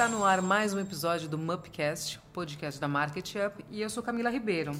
Está 0.00 0.08
no 0.08 0.24
ar 0.24 0.40
mais 0.40 0.72
um 0.72 0.80
episódio 0.80 1.28
do 1.28 1.36
Mupcast, 1.36 2.18
podcast 2.32 2.80
da 2.80 2.88
Market 2.88 3.34
Up, 3.34 3.62
e 3.70 3.82
eu 3.82 3.90
sou 3.90 4.02
Camila 4.02 4.30
Ribeiro. 4.30 4.72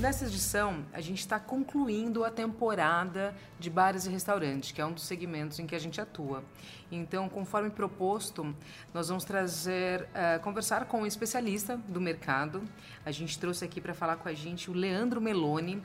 Nessa 0.00 0.24
edição, 0.24 0.82
a 0.90 1.02
gente 1.02 1.18
está 1.18 1.38
concluindo 1.38 2.24
a 2.24 2.30
temporada 2.30 3.36
de 3.58 3.68
bares 3.68 4.06
e 4.06 4.08
restaurantes, 4.08 4.72
que 4.72 4.80
é 4.80 4.86
um 4.86 4.92
dos 4.92 5.02
segmentos 5.02 5.58
em 5.58 5.66
que 5.66 5.74
a 5.74 5.78
gente 5.78 6.00
atua. 6.00 6.42
Então, 6.90 7.28
conforme 7.28 7.68
proposto, 7.68 8.56
nós 8.94 9.08
vamos 9.08 9.24
trazer, 9.24 10.04
uh, 10.04 10.40
conversar 10.40 10.86
com 10.86 11.02
um 11.02 11.06
especialista 11.06 11.76
do 11.76 12.00
mercado. 12.00 12.62
A 13.04 13.10
gente 13.10 13.38
trouxe 13.38 13.66
aqui 13.66 13.82
para 13.82 13.92
falar 13.92 14.16
com 14.16 14.30
a 14.30 14.32
gente 14.32 14.70
o 14.70 14.72
Leandro 14.72 15.20
Meloni, 15.20 15.82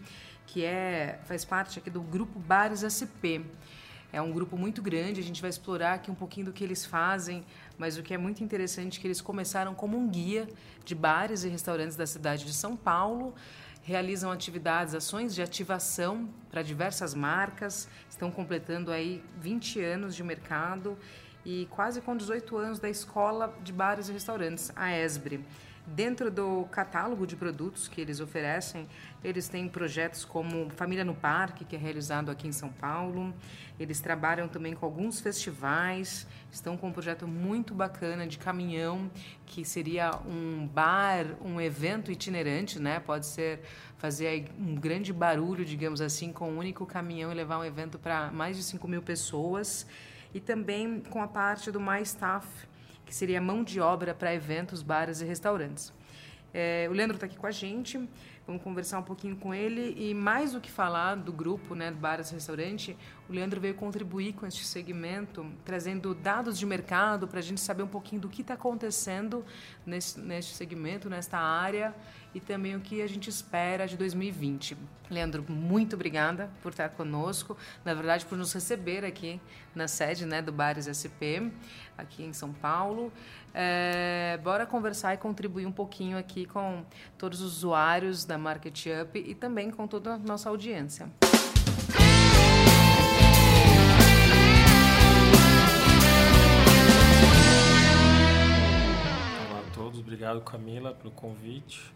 que 0.48 0.64
é, 0.64 1.20
faz 1.26 1.44
parte 1.44 1.80
aqui 1.80 1.90
do 1.90 2.00
grupo 2.00 2.40
Bares 2.40 2.80
SP. 2.88 3.44
É 4.16 4.22
um 4.22 4.32
grupo 4.32 4.58
muito 4.58 4.82
grande, 4.82 5.20
a 5.20 5.24
gente 5.24 5.42
vai 5.42 5.50
explorar 5.50 5.96
aqui 5.96 6.10
um 6.10 6.16
pouquinho 6.16 6.46
do 6.46 6.54
que 6.54 6.64
eles 6.64 6.86
fazem, 6.86 7.44
mas 7.78 7.98
o 7.98 8.02
que 8.02 8.14
é 8.14 8.18
muito 8.18 8.42
interessante 8.42 8.98
é 8.98 9.02
que 9.02 9.08
eles 9.08 9.20
começaram 9.20 9.76
como 9.76 9.98
um 9.98 10.08
guia 10.08 10.48
de 10.86 10.96
bares 10.96 11.44
e 11.44 11.50
restaurantes 11.50 11.98
da 11.98 12.08
cidade 12.08 12.46
de 12.46 12.54
São 12.54 12.78
Paulo, 12.78 13.36
realizam 13.84 14.32
atividades, 14.32 14.96
ações 14.96 15.36
de 15.36 15.42
ativação 15.42 16.30
para 16.50 16.62
diversas 16.62 17.14
marcas, 17.14 17.90
estão 18.10 18.32
completando 18.32 18.90
aí 18.90 19.22
20 19.42 19.82
anos 19.82 20.16
de 20.16 20.24
mercado 20.24 20.98
e 21.44 21.68
quase 21.70 22.00
com 22.00 22.16
18 22.16 22.56
anos 22.56 22.80
da 22.80 22.90
Escola 22.90 23.54
de 23.66 23.74
Bares 23.74 24.08
e 24.08 24.14
Restaurantes, 24.14 24.72
a 24.78 24.98
ESBRE. 24.98 25.44
Dentro 25.88 26.32
do 26.32 26.64
catálogo 26.72 27.28
de 27.28 27.36
produtos 27.36 27.88
que 27.88 28.02
eles 28.02 28.20
oferecem, 28.20 28.88
eles 29.24 29.48
têm 29.48 29.70
projetos 29.70 30.26
como 30.26 30.68
Família 30.72 31.06
no 31.06 31.14
Parque, 31.14 31.64
que 31.64 31.76
é 31.76 31.80
realizado 31.80 32.32
aqui 32.32 32.48
em 32.48 32.52
São 32.52 32.70
Paulo. 32.70 33.32
Eles 33.80 34.00
trabalham 34.00 34.48
também 34.48 34.74
com 34.74 34.84
alguns 34.84 35.20
festivais. 35.20 36.26
Estão 36.52 36.76
com 36.76 36.88
um 36.88 36.92
projeto 36.92 37.28
muito 37.28 37.76
bacana 37.76 38.26
de 38.26 38.40
caminhão, 38.40 39.12
que 39.46 39.64
seria 39.64 40.10
um 40.26 40.66
bar, 40.66 41.28
um 41.40 41.62
evento 41.62 42.12
itinerante, 42.12 42.80
né? 42.80 43.00
Pode 43.00 43.28
ser 43.28 43.62
fazer 44.00 44.50
um 44.58 44.74
grande 44.74 45.14
barulho, 45.14 45.64
digamos 45.64 46.02
assim, 46.02 46.34
com 46.34 46.50
um 46.50 46.58
único 46.58 46.84
caminhão 46.88 47.32
e 47.32 47.36
levar 47.36 47.60
um 47.60 47.64
evento 47.64 48.00
para 48.00 48.32
mais 48.32 48.58
de 48.58 48.64
5 48.64 48.88
mil 48.88 49.04
pessoas. 49.04 49.86
E 50.34 50.40
também 50.40 51.02
com 51.12 51.22
a 51.22 51.28
parte 51.28 51.72
do 51.72 51.80
My 51.80 52.02
Staff, 52.02 52.48
que 53.06 53.14
seria 53.14 53.40
mão 53.40 53.64
de 53.64 53.80
obra 53.80 54.14
para 54.14 54.34
eventos, 54.34 54.82
bares 54.82 55.22
e 55.22 55.26
restaurantes. 55.26 55.94
É, 56.54 56.88
o 56.90 56.94
Leandro 56.94 57.16
está 57.16 57.26
aqui 57.26 57.38
com 57.38 57.48
a 57.48 57.52
gente, 57.52 57.98
vamos 58.48 58.64
conversar 58.64 59.00
um 59.00 59.04
pouquinho 59.04 59.36
com 59.36 59.54
ele 59.54 59.94
e 59.98 60.14
mais 60.14 60.54
do 60.54 60.62
que 60.62 60.72
falar 60.72 61.16
do 61.16 61.34
grupo, 61.34 61.76
né, 61.76 61.92
do 61.92 61.98
Bares 61.98 62.30
Restaurante, 62.30 62.96
o 63.28 63.34
Leandro 63.34 63.60
veio 63.60 63.74
contribuir 63.74 64.34
com 64.34 64.46
este 64.46 64.64
segmento, 64.64 65.46
trazendo 65.64 66.14
dados 66.14 66.60
de 66.60 66.66
mercado 66.66 67.28
para 67.28 67.40
a 67.40 67.42
gente 67.42 67.60
saber 67.60 67.82
um 67.82 67.88
pouquinho 67.88 68.22
do 68.22 68.30
que 68.30 68.42
está 68.42 68.54
acontecendo 68.54 69.44
nesse, 69.86 70.20
neste 70.20 70.54
segmento, 70.54 71.10
nesta 71.10 71.38
área 71.38 71.94
e 72.36 72.40
também 72.40 72.76
o 72.76 72.82
que 72.82 73.02
a 73.02 73.08
gente 73.08 73.30
espera 73.30 73.88
de 73.88 73.98
2020. 73.98 74.78
Leandro, 75.10 75.44
muito 75.48 75.96
obrigada 75.96 76.52
por 76.62 76.72
estar 76.72 76.90
conosco, 76.90 77.58
na 77.84 77.94
verdade 77.94 78.26
por 78.26 78.38
nos 78.38 78.54
receber 78.54 79.04
aqui 79.04 79.40
na 79.74 79.88
sede 79.88 80.26
né, 80.26 80.42
do 80.42 80.52
Bares 80.52 80.86
SP, 80.86 81.50
aqui 81.98 82.24
em 82.24 82.34
São 82.34 82.54
Paulo. 82.54 83.12
É, 83.54 84.40
bora 84.44 84.66
conversar 84.66 85.14
e 85.14 85.18
contribuir 85.18 85.66
um 85.66 85.72
pouquinho 85.72 86.18
aqui 86.18 86.46
com 86.46 86.84
todos 87.18 87.42
os 87.42 87.58
usuários 87.58 88.26
da 88.26 88.38
Market 88.38 88.86
Up 89.02 89.18
e 89.18 89.34
também 89.34 89.72
com 89.72 89.88
toda 89.88 90.14
a 90.14 90.18
nossa 90.18 90.50
audiência. 90.50 91.10
Obrigado 100.16 100.40
Camila 100.42 100.94
pelo 100.94 101.12
convite. 101.12 101.94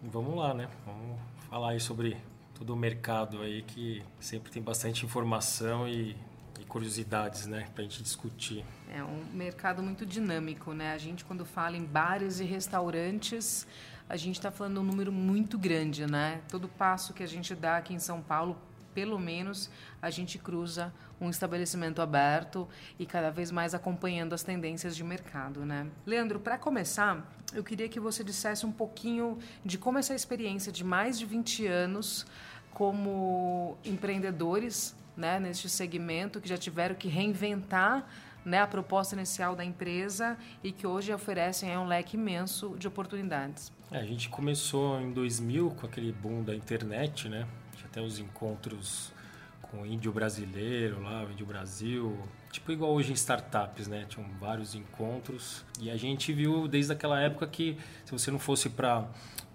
Vamos 0.00 0.36
lá, 0.36 0.54
né? 0.54 0.68
Vamos 0.86 1.18
falar 1.50 1.70
aí 1.70 1.80
sobre 1.80 2.16
todo 2.54 2.72
o 2.72 2.76
mercado 2.76 3.42
aí 3.42 3.62
que 3.62 4.00
sempre 4.20 4.52
tem 4.52 4.62
bastante 4.62 5.04
informação 5.04 5.88
e, 5.88 6.16
e 6.60 6.64
curiosidades, 6.68 7.46
né, 7.46 7.68
para 7.74 7.82
a 7.82 7.84
gente 7.84 8.00
discutir. 8.00 8.64
É 8.94 9.02
um 9.02 9.24
mercado 9.32 9.82
muito 9.82 10.06
dinâmico, 10.06 10.72
né? 10.72 10.92
A 10.92 10.98
gente 10.98 11.24
quando 11.24 11.44
fala 11.44 11.76
em 11.76 11.84
bares 11.84 12.38
e 12.38 12.44
restaurantes, 12.44 13.66
a 14.08 14.16
gente 14.16 14.36
está 14.36 14.52
falando 14.52 14.80
um 14.80 14.84
número 14.84 15.10
muito 15.10 15.58
grande, 15.58 16.06
né? 16.06 16.42
Todo 16.48 16.68
passo 16.68 17.12
que 17.12 17.24
a 17.24 17.28
gente 17.28 17.56
dá 17.56 17.76
aqui 17.76 17.92
em 17.92 17.98
São 17.98 18.22
Paulo 18.22 18.56
pelo 18.94 19.18
menos 19.18 19.70
a 20.00 20.10
gente 20.10 20.38
cruza 20.38 20.92
um 21.20 21.30
estabelecimento 21.30 22.02
aberto 22.02 22.68
e 22.98 23.06
cada 23.06 23.30
vez 23.30 23.50
mais 23.50 23.74
acompanhando 23.74 24.34
as 24.34 24.42
tendências 24.42 24.96
de 24.96 25.04
mercado, 25.04 25.64
né? 25.64 25.86
Leandro, 26.04 26.40
para 26.40 26.58
começar, 26.58 27.26
eu 27.54 27.62
queria 27.62 27.88
que 27.88 28.00
você 28.00 28.24
dissesse 28.24 28.66
um 28.66 28.72
pouquinho 28.72 29.38
de 29.64 29.78
como 29.78 29.98
essa 29.98 30.14
experiência 30.14 30.72
de 30.72 30.84
mais 30.84 31.18
de 31.18 31.26
20 31.26 31.66
anos 31.66 32.26
como 32.72 33.76
empreendedores, 33.84 34.96
né, 35.16 35.38
neste 35.38 35.68
segmento 35.68 36.40
que 36.40 36.48
já 36.48 36.56
tiveram 36.56 36.94
que 36.94 37.06
reinventar 37.06 38.06
né, 38.44 38.60
a 38.60 38.66
proposta 38.66 39.14
inicial 39.14 39.54
da 39.54 39.64
empresa 39.64 40.36
e 40.64 40.72
que 40.72 40.86
hoje 40.86 41.12
oferecem 41.12 41.76
um 41.76 41.86
leque 41.86 42.16
imenso 42.16 42.74
de 42.78 42.88
oportunidades. 42.88 43.72
É, 43.90 43.98
a 43.98 44.04
gente 44.04 44.28
começou 44.28 45.00
em 45.00 45.12
2000 45.12 45.70
com 45.72 45.86
aquele 45.86 46.12
boom 46.12 46.42
da 46.42 46.54
internet, 46.54 47.28
né? 47.28 47.46
Até 47.92 48.00
os 48.00 48.18
encontros 48.18 49.12
com 49.60 49.84
índio 49.84 50.10
brasileiro 50.10 51.02
lá, 51.02 51.24
índio 51.30 51.44
Brasil, 51.44 52.18
tipo 52.50 52.72
igual 52.72 52.90
hoje 52.92 53.12
em 53.12 53.14
startups, 53.14 53.86
né? 53.86 54.06
Tinham 54.08 54.26
vários 54.40 54.74
encontros 54.74 55.62
e 55.78 55.90
a 55.90 55.96
gente 55.96 56.32
viu 56.32 56.66
desde 56.66 56.90
aquela 56.90 57.20
época 57.20 57.46
que 57.46 57.76
se 58.06 58.12
você 58.12 58.30
não 58.30 58.38
fosse 58.38 58.70
para 58.70 59.06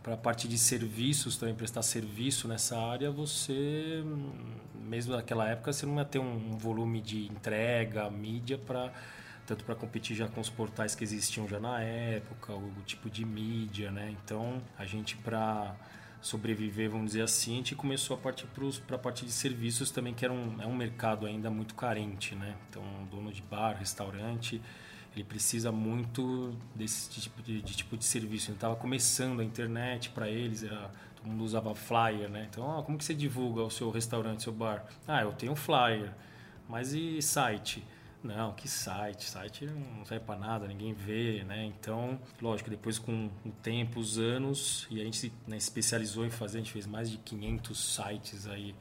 para 0.04 0.14
a 0.14 0.18
parte 0.18 0.48
de 0.48 0.58
serviços, 0.58 1.36
também 1.36 1.54
prestar 1.54 1.82
serviço 1.82 2.48
nessa 2.48 2.80
área, 2.80 3.12
você 3.12 4.02
mesmo 4.76 5.14
naquela 5.14 5.50
época 5.50 5.74
você 5.74 5.86
não 5.86 5.98
ia 5.98 6.06
ter 6.06 6.20
um 6.20 6.58
volume 6.58 7.02
de 7.02 7.26
entrega, 7.28 8.10
mídia 8.10 8.58
para 8.58 8.94
tanto 9.46 9.64
para 9.66 9.76
competir 9.76 10.16
já 10.16 10.28
com 10.28 10.40
os 10.40 10.50
portais 10.50 10.94
que 10.96 11.04
existiam 11.04 11.48
já 11.48 11.60
na 11.60 11.82
época, 11.82 12.54
o 12.54 12.72
tipo 12.86 13.10
de 13.10 13.26
mídia, 13.26 13.92
né? 13.92 14.16
Então, 14.24 14.62
a 14.78 14.86
gente 14.86 15.16
para 15.18 15.74
sobreviver, 16.22 16.90
vamos 16.90 17.08
dizer 17.08 17.22
assim, 17.22 17.54
a 17.54 17.56
gente 17.58 17.76
começou 17.76 18.16
a 18.16 18.20
partir 18.20 18.48
para 18.86 18.96
a 18.96 19.00
parte 19.00 19.26
de 19.26 19.32
serviços 19.32 19.92
também, 19.92 20.14
que 20.14 20.26
era 20.26 20.34
um, 20.34 20.62
é 20.62 20.66
um 20.66 20.76
mercado 20.76 21.26
ainda 21.26 21.50
muito 21.50 21.76
carente, 21.76 22.36
né? 22.36 22.56
Então, 22.70 22.84
dono 23.10 23.32
de 23.32 23.42
bar, 23.42 23.78
restaurante, 23.78 24.62
ele 25.14 25.24
precisa 25.24 25.72
muito 25.72 26.56
desse 26.76 27.10
tipo 27.10 27.42
de, 27.42 27.62
de 27.62 27.76
tipo 27.76 27.98
de 27.98 28.06
serviço. 28.06 28.50
Ele 28.50 28.58
estava 28.58 28.76
começando 28.76 29.40
a 29.40 29.44
internet 29.44 30.10
para 30.10 30.30
eles, 30.30 30.64
era, 30.64 30.92
todo 31.16 31.28
mundo 31.28 31.44
usava 31.44 31.74
flyer, 31.74 32.30
né? 32.30 32.48
Então, 32.50 32.78
ah, 32.78 32.84
como 32.84 32.98
que 32.98 33.04
você 33.04 33.14
divulga 33.14 33.62
o 33.64 33.70
seu 33.70 33.90
restaurante, 33.90 34.44
seu 34.44 34.54
bar? 34.54 34.86
Ah, 35.08 35.22
eu 35.22 35.32
tenho 35.32 35.56
flyer, 35.56 36.12
mas 36.68 36.94
e 36.94 37.22
site? 37.22 37.84
Não, 38.28 38.52
que 38.52 38.68
site? 38.68 39.24
Site 39.24 39.66
não 39.66 40.06
serve 40.06 40.26
para 40.26 40.38
nada, 40.38 40.68
ninguém 40.68 40.94
vê, 40.94 41.46
né? 41.46 41.64
Então, 41.64 42.20
lógico, 42.42 42.70
depois 42.70 43.00
com 43.00 43.30
o 43.46 43.52
tempo, 43.64 44.02
os 44.02 44.18
anos, 44.18 44.86
e 44.92 45.00
a 45.00 45.04
gente 45.06 45.16
se 45.16 45.34
né, 45.48 45.56
especializou 45.56 46.26
em 46.26 46.30
fazer, 46.30 46.58
a 46.58 46.60
gente 46.60 46.74
fez 46.74 46.86
mais 46.86 47.10
de 47.10 47.18
500 47.20 47.96
sites 47.96 48.46
aí 48.46 48.76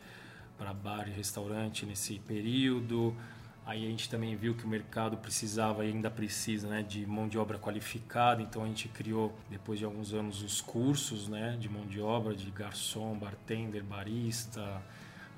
para 0.59 0.75
bar 0.75 1.09
e 1.09 1.13
restaurante 1.13 1.87
nesse 1.87 2.19
período. 2.19 3.17
Aí 3.65 3.87
a 3.87 3.89
gente 3.89 4.11
também 4.11 4.35
viu 4.35 4.53
que 4.53 4.65
o 4.65 4.69
mercado 4.69 5.17
precisava 5.17 5.85
e 5.85 5.93
ainda 5.93 6.11
precisa 6.11 6.69
né, 6.69 6.83
de 6.83 7.07
mão 7.07 7.29
de 7.29 7.39
obra 7.39 7.57
qualificada, 7.57 8.43
então 8.43 8.65
a 8.65 8.67
gente 8.67 8.89
criou, 8.89 9.33
depois 9.49 9.79
de 9.79 9.85
alguns 9.85 10.13
anos, 10.13 10.43
os 10.43 10.61
cursos 10.61 11.29
né, 11.29 11.57
de 11.57 11.69
mão 11.69 11.87
de 11.87 12.01
obra, 12.01 12.35
de 12.35 12.51
garçom, 12.51 13.17
bartender, 13.17 13.85
barista, 13.85 14.83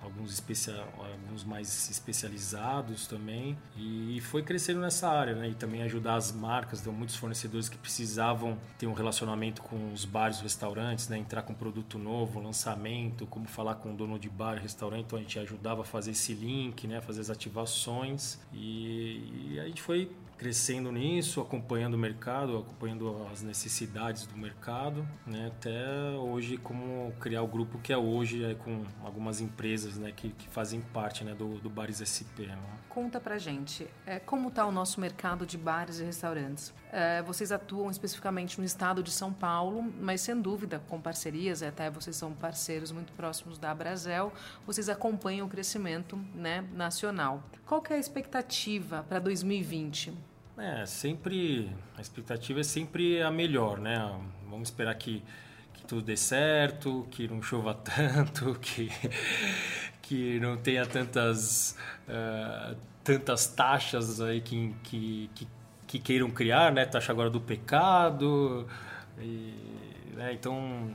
alguns, 0.02 0.32
especial, 0.32 0.88
alguns 0.96 1.44
mais 1.44 1.90
especializados 1.90 3.06
também 3.06 3.58
e 3.76 4.20
foi 4.22 4.42
crescendo 4.42 4.80
nessa 4.80 5.08
área 5.08 5.34
né? 5.34 5.48
e 5.48 5.54
também 5.54 5.82
ajudar 5.82 6.14
as 6.14 6.32
marcas 6.32 6.80
deu 6.80 6.92
muitos 6.92 7.16
fornecedores 7.16 7.68
que 7.68 7.76
precisavam 7.76 8.58
ter 8.78 8.86
um 8.86 8.92
relacionamento 8.92 9.62
com 9.62 9.92
os 9.92 10.04
bares 10.04 10.40
restaurantes 10.40 11.08
né? 11.08 11.18
entrar 11.18 11.42
com 11.42 11.54
produto 11.54 11.98
novo 11.98 12.40
lançamento 12.40 13.26
como 13.26 13.46
falar 13.46 13.76
com 13.76 13.92
o 13.92 13.96
dono 13.96 14.18
de 14.18 14.28
bar 14.28 14.58
restaurante 14.58 15.06
então 15.06 15.18
a 15.18 15.22
gente 15.22 15.38
ajudava 15.38 15.82
a 15.82 15.84
fazer 15.84 16.12
esse 16.12 16.32
link 16.32 16.86
né 16.86 17.00
fazer 17.00 17.20
as 17.20 17.30
ativações 17.30 18.38
e, 18.52 19.52
e 19.52 19.60
a 19.60 19.66
gente 19.66 19.82
foi 19.82 20.10
crescendo 20.38 20.92
nisso, 20.92 21.40
acompanhando 21.40 21.94
o 21.94 21.98
mercado, 21.98 22.58
acompanhando 22.58 23.26
as 23.32 23.42
necessidades 23.42 24.24
do 24.24 24.36
mercado, 24.36 25.06
né? 25.26 25.48
até 25.48 25.84
hoje 26.16 26.56
como 26.56 27.12
criar 27.20 27.42
o 27.42 27.48
grupo 27.48 27.78
que 27.78 27.92
é 27.92 27.98
hoje 27.98 28.44
é, 28.44 28.54
com 28.54 28.84
algumas 29.04 29.40
empresas 29.40 29.96
né? 29.96 30.12
que, 30.14 30.30
que 30.30 30.48
fazem 30.48 30.80
parte 30.80 31.24
né? 31.24 31.34
do, 31.34 31.58
do 31.58 31.68
Bares 31.68 31.98
SP. 31.98 32.46
Né? 32.46 32.56
Conta 32.88 33.20
pra 33.20 33.36
gente, 33.36 33.86
é, 34.06 34.18
como 34.20 34.48
está 34.48 34.64
o 34.64 34.72
nosso 34.72 35.00
mercado 35.00 35.44
de 35.44 35.58
bares 35.58 35.98
e 35.98 36.04
restaurantes? 36.04 36.72
É, 36.90 37.20
vocês 37.22 37.52
atuam 37.52 37.90
especificamente 37.90 38.58
no 38.58 38.64
estado 38.64 39.02
de 39.02 39.10
São 39.10 39.32
Paulo, 39.32 39.82
mas 40.00 40.20
sem 40.20 40.40
dúvida 40.40 40.80
com 40.88 41.00
parcerias, 41.00 41.62
até 41.62 41.90
vocês 41.90 42.16
são 42.16 42.32
parceiros 42.32 42.90
muito 42.90 43.12
próximos 43.12 43.58
da 43.58 43.74
Brasel, 43.74 44.32
vocês 44.66 44.88
acompanham 44.88 45.46
o 45.46 45.50
crescimento 45.50 46.16
né, 46.34 46.64
nacional. 46.72 47.42
Qual 47.66 47.82
que 47.82 47.92
é 47.92 47.96
a 47.96 47.98
expectativa 47.98 49.04
para 49.08 49.18
2020? 49.18 50.27
É, 50.58 50.84
sempre. 50.86 51.70
A 51.96 52.00
expectativa 52.00 52.60
é 52.60 52.62
sempre 52.64 53.22
a 53.22 53.30
melhor, 53.30 53.78
né? 53.78 53.96
Vamos 54.50 54.68
esperar 54.68 54.94
que, 54.96 55.22
que 55.72 55.84
tudo 55.84 56.02
dê 56.02 56.16
certo, 56.16 57.06
que 57.12 57.28
não 57.28 57.40
chova 57.40 57.74
tanto, 57.74 58.58
que, 58.60 58.90
que 60.02 60.40
não 60.40 60.56
tenha 60.56 60.84
tantas, 60.84 61.76
uh, 62.08 62.76
tantas 63.04 63.46
taxas 63.46 64.20
aí 64.20 64.40
que, 64.40 64.74
que, 64.82 65.30
que, 65.34 65.48
que, 65.86 65.98
queiram 66.00 66.28
criar, 66.30 66.72
né? 66.72 66.84
Taxa 66.84 67.12
agora 67.12 67.30
do 67.30 67.40
pecado. 67.40 68.66
E, 69.16 69.54
né? 70.14 70.32
Então, 70.32 70.92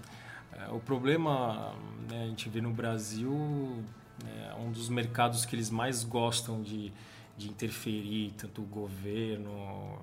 uh, 0.67 0.75
o 0.75 0.79
problema 0.81 1.73
né, 2.09 2.23
a 2.23 2.27
gente 2.27 2.49
vê 2.49 2.59
no 2.59 2.71
Brasil 2.71 3.81
é 4.25 4.53
um 4.55 4.71
dos 4.71 4.89
mercados 4.89 5.45
que 5.45 5.55
eles 5.55 5.69
mais 5.69 6.03
gostam 6.03 6.61
de 6.61 6.91
de 7.37 7.49
interferir, 7.49 8.31
tanto 8.37 8.61
o 8.61 8.65
governo, 8.65 9.99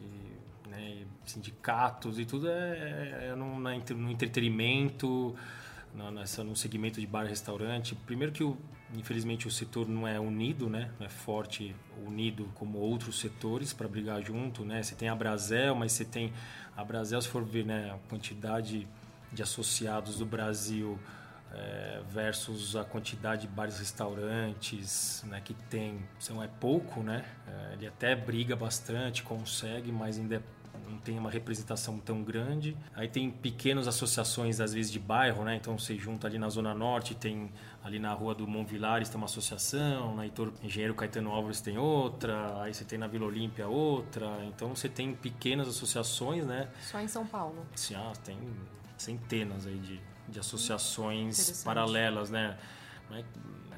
e, 0.00 0.68
né, 0.68 1.06
sindicatos 1.24 2.18
e 2.18 2.24
tudo, 2.24 2.48
é, 2.48 2.52
é, 2.52 3.28
é 3.30 3.34
no, 3.34 3.58
na, 3.58 3.76
no 3.76 4.10
entretenimento, 4.10 5.34
nessa, 6.12 6.42
no 6.42 6.56
segmento 6.56 7.00
de 7.00 7.06
bar 7.06 7.24
e 7.24 7.28
restaurante. 7.28 7.94
Primeiro 7.94 8.32
que, 8.32 8.44
o, 8.44 8.56
infelizmente, 8.94 9.46
o 9.46 9.50
setor 9.50 9.88
não 9.88 10.06
é 10.06 10.18
unido, 10.18 10.68
né, 10.68 10.90
não 10.98 11.06
é 11.06 11.10
forte, 11.10 11.74
unido 12.04 12.50
como 12.54 12.78
outros 12.78 13.20
setores 13.20 13.72
para 13.72 13.88
brigar 13.88 14.22
junto. 14.22 14.64
Né? 14.64 14.82
Você 14.82 14.94
tem 14.94 15.08
a 15.08 15.14
Brasel, 15.14 15.74
mas 15.74 15.92
você 15.92 16.04
tem 16.04 16.32
a 16.76 16.84
Brasel, 16.84 17.22
se 17.22 17.28
for 17.28 17.44
ver 17.44 17.64
né, 17.64 17.90
a 17.90 18.08
quantidade 18.08 18.86
de 19.32 19.42
associados 19.42 20.18
do 20.18 20.26
Brasil 20.26 20.98
é, 21.54 22.00
versus 22.08 22.76
a 22.76 22.84
quantidade 22.84 23.42
de 23.42 23.48
bares 23.48 23.78
restaurantes 23.78 25.24
né, 25.26 25.40
que 25.42 25.54
tem, 25.54 25.98
são 26.18 26.42
é 26.42 26.48
pouco, 26.48 27.02
né? 27.02 27.24
É, 27.46 27.74
ele 27.74 27.86
até 27.86 28.14
briga 28.14 28.56
bastante, 28.56 29.22
consegue, 29.22 29.92
mas 29.92 30.18
ainda 30.18 30.42
não 30.88 30.98
tem 30.98 31.18
uma 31.18 31.30
representação 31.30 31.98
tão 31.98 32.22
grande. 32.22 32.76
Aí 32.94 33.08
tem 33.08 33.30
pequenas 33.30 33.88
associações, 33.88 34.60
às 34.60 34.74
vezes, 34.74 34.90
de 34.90 34.98
bairro, 34.98 35.44
né? 35.44 35.56
Então 35.56 35.78
você 35.78 35.96
junta 35.96 36.26
ali 36.26 36.38
na 36.38 36.48
Zona 36.48 36.74
Norte, 36.74 37.14
tem 37.14 37.50
ali 37.82 37.98
na 37.98 38.12
rua 38.12 38.34
do 38.34 38.46
Monvilares 38.46 39.08
tem 39.08 39.16
uma 39.16 39.26
associação, 39.26 40.14
na 40.16 40.24
Heitor 40.24 40.52
Engenheiro 40.62 40.94
Caetano 40.94 41.30
Álvares 41.30 41.60
tem 41.60 41.76
outra, 41.76 42.62
aí 42.62 42.72
você 42.72 42.84
tem 42.84 42.98
na 42.98 43.06
Vila 43.06 43.26
Olímpia 43.26 43.68
outra. 43.68 44.44
Então 44.46 44.74
você 44.74 44.88
tem 44.88 45.14
pequenas 45.14 45.68
associações, 45.68 46.44
né? 46.46 46.68
Só 46.80 47.00
em 47.00 47.08
São 47.08 47.26
Paulo? 47.26 47.66
Sim, 47.74 47.94
ah, 47.94 48.12
tem 48.24 48.38
centenas 48.96 49.66
aí 49.66 49.78
de, 49.78 50.00
de 50.28 50.38
associações 50.38 51.62
paralelas, 51.62 52.30
né? 52.30 52.56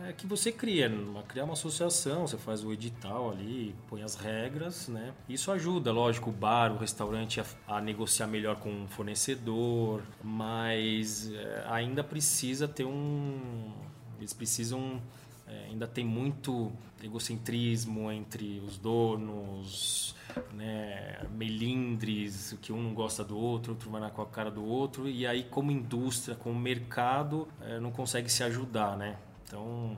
É 0.05 0.13
que 0.13 0.27
você 0.27 0.53
cria, 0.53 0.93
criar 1.27 1.45
uma 1.45 1.55
associação, 1.55 2.27
você 2.27 2.37
faz 2.37 2.63
o 2.63 2.73
edital 2.73 3.31
ali, 3.31 3.75
põe 3.89 4.03
as 4.03 4.15
regras, 4.15 4.89
né? 4.89 5.15
Isso 5.29 5.51
ajuda, 5.51 5.91
lógico, 5.91 6.29
o 6.31 6.33
bar, 6.33 6.73
o 6.73 6.77
restaurante 6.77 7.41
a, 7.41 7.47
a 7.67 7.81
negociar 7.81 8.27
melhor 8.27 8.57
com 8.57 8.85
o 8.85 8.89
fornecedor, 8.89 10.03
mas 10.23 11.33
é, 11.33 11.65
ainda 11.69 12.05
precisa 12.05 12.69
ter 12.69 12.85
um. 12.85 13.73
Eles 14.19 14.33
precisam. 14.33 15.01
É, 15.49 15.67
ainda 15.71 15.87
tem 15.87 16.05
muito 16.05 16.73
egocentrismo 17.03 18.11
entre 18.11 18.61
os 18.67 18.77
donos, 18.79 20.15
né, 20.53 20.96
melindres, 21.37 22.57
que 22.63 22.73
um 22.73 22.83
não 22.83 22.95
gosta 22.95 23.23
do 23.23 23.37
outro, 23.37 23.73
outro 23.73 23.91
vai 23.91 24.01
na 24.01 24.11
com 24.11 24.23
a 24.23 24.27
cara 24.27 24.51
do 24.51 24.65
outro, 24.65 25.09
e 25.09 25.27
aí 25.27 25.45
como 25.45 25.71
indústria, 25.71 26.35
como 26.35 26.59
mercado, 26.59 27.47
é, 27.61 27.79
não 27.79 27.91
consegue 27.93 28.31
se 28.31 28.43
ajudar, 28.43 28.97
né? 28.97 29.17
Então, 29.45 29.97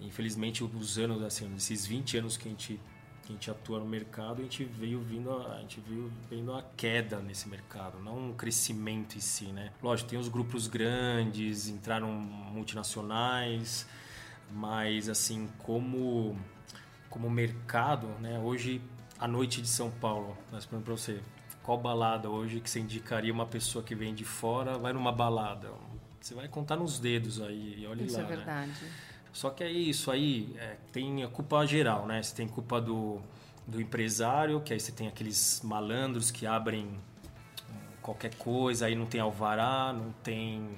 infelizmente, 0.00 0.64
os 0.64 0.98
anos, 0.98 1.22
assim, 1.22 1.54
esses 1.54 1.86
20 1.86 2.18
anos 2.18 2.36
que 2.36 2.48
a 2.48 2.50
gente 2.50 2.80
que 3.24 3.32
a 3.32 3.36
gente 3.36 3.50
atua 3.50 3.78
no 3.78 3.86
mercado, 3.86 4.40
a 4.40 4.42
gente 4.42 4.64
veio 4.64 5.00
vindo 5.00 5.30
a, 5.30 5.54
a 5.54 5.60
gente 5.60 5.80
veio 5.80 6.12
vendo 6.28 6.52
a 6.52 6.62
queda 6.76 7.20
nesse 7.20 7.48
mercado, 7.48 7.98
não 7.98 8.28
um 8.28 8.32
crescimento 8.34 9.16
em 9.16 9.20
si, 9.20 9.46
né? 9.46 9.72
Lógico, 9.82 10.10
tem 10.10 10.18
os 10.18 10.28
grupos 10.28 10.66
grandes, 10.66 11.68
entraram 11.68 12.12
multinacionais, 12.12 13.86
mas 14.50 15.08
assim, 15.08 15.48
como 15.58 16.36
como 17.08 17.30
mercado, 17.30 18.08
né? 18.20 18.38
Hoje 18.38 18.82
a 19.18 19.28
noite 19.28 19.62
de 19.62 19.68
São 19.68 19.90
Paulo, 19.90 20.36
nós 20.50 20.66
perguntamos 20.66 21.04
para 21.04 21.14
você, 21.14 21.22
qual 21.62 21.78
balada 21.78 22.28
hoje 22.28 22.60
que 22.60 22.68
você 22.68 22.80
indicaria 22.80 23.32
uma 23.32 23.46
pessoa 23.46 23.82
que 23.82 23.94
vem 23.94 24.14
de 24.14 24.24
fora, 24.24 24.76
vai 24.78 24.92
numa 24.92 25.12
balada? 25.12 25.70
Você 26.20 26.34
vai 26.34 26.48
contar 26.48 26.76
nos 26.76 26.98
dedos 26.98 27.40
aí, 27.40 27.80
e 27.80 27.86
olha 27.86 28.02
isso 28.02 28.16
lá, 28.16 28.22
é 28.22 28.26
verdade. 28.26 28.72
Né? 28.82 28.90
Só 29.32 29.50
que 29.50 29.64
aí 29.64 29.90
isso 29.90 30.10
aí 30.10 30.54
é, 30.58 30.76
tem 30.92 31.24
a 31.24 31.28
culpa 31.28 31.66
geral, 31.66 32.06
né? 32.06 32.22
Você 32.22 32.34
tem 32.34 32.46
culpa 32.46 32.80
do, 32.80 33.20
do 33.66 33.80
empresário, 33.80 34.60
que 34.60 34.72
aí 34.72 34.78
você 34.78 34.92
tem 34.92 35.08
aqueles 35.08 35.60
malandros 35.64 36.30
que 36.30 36.46
abrem 36.46 36.88
qualquer 38.00 38.34
coisa, 38.36 38.86
aí 38.86 38.94
não 38.94 39.06
tem 39.06 39.20
alvará, 39.20 39.92
não 39.92 40.12
tem 40.22 40.68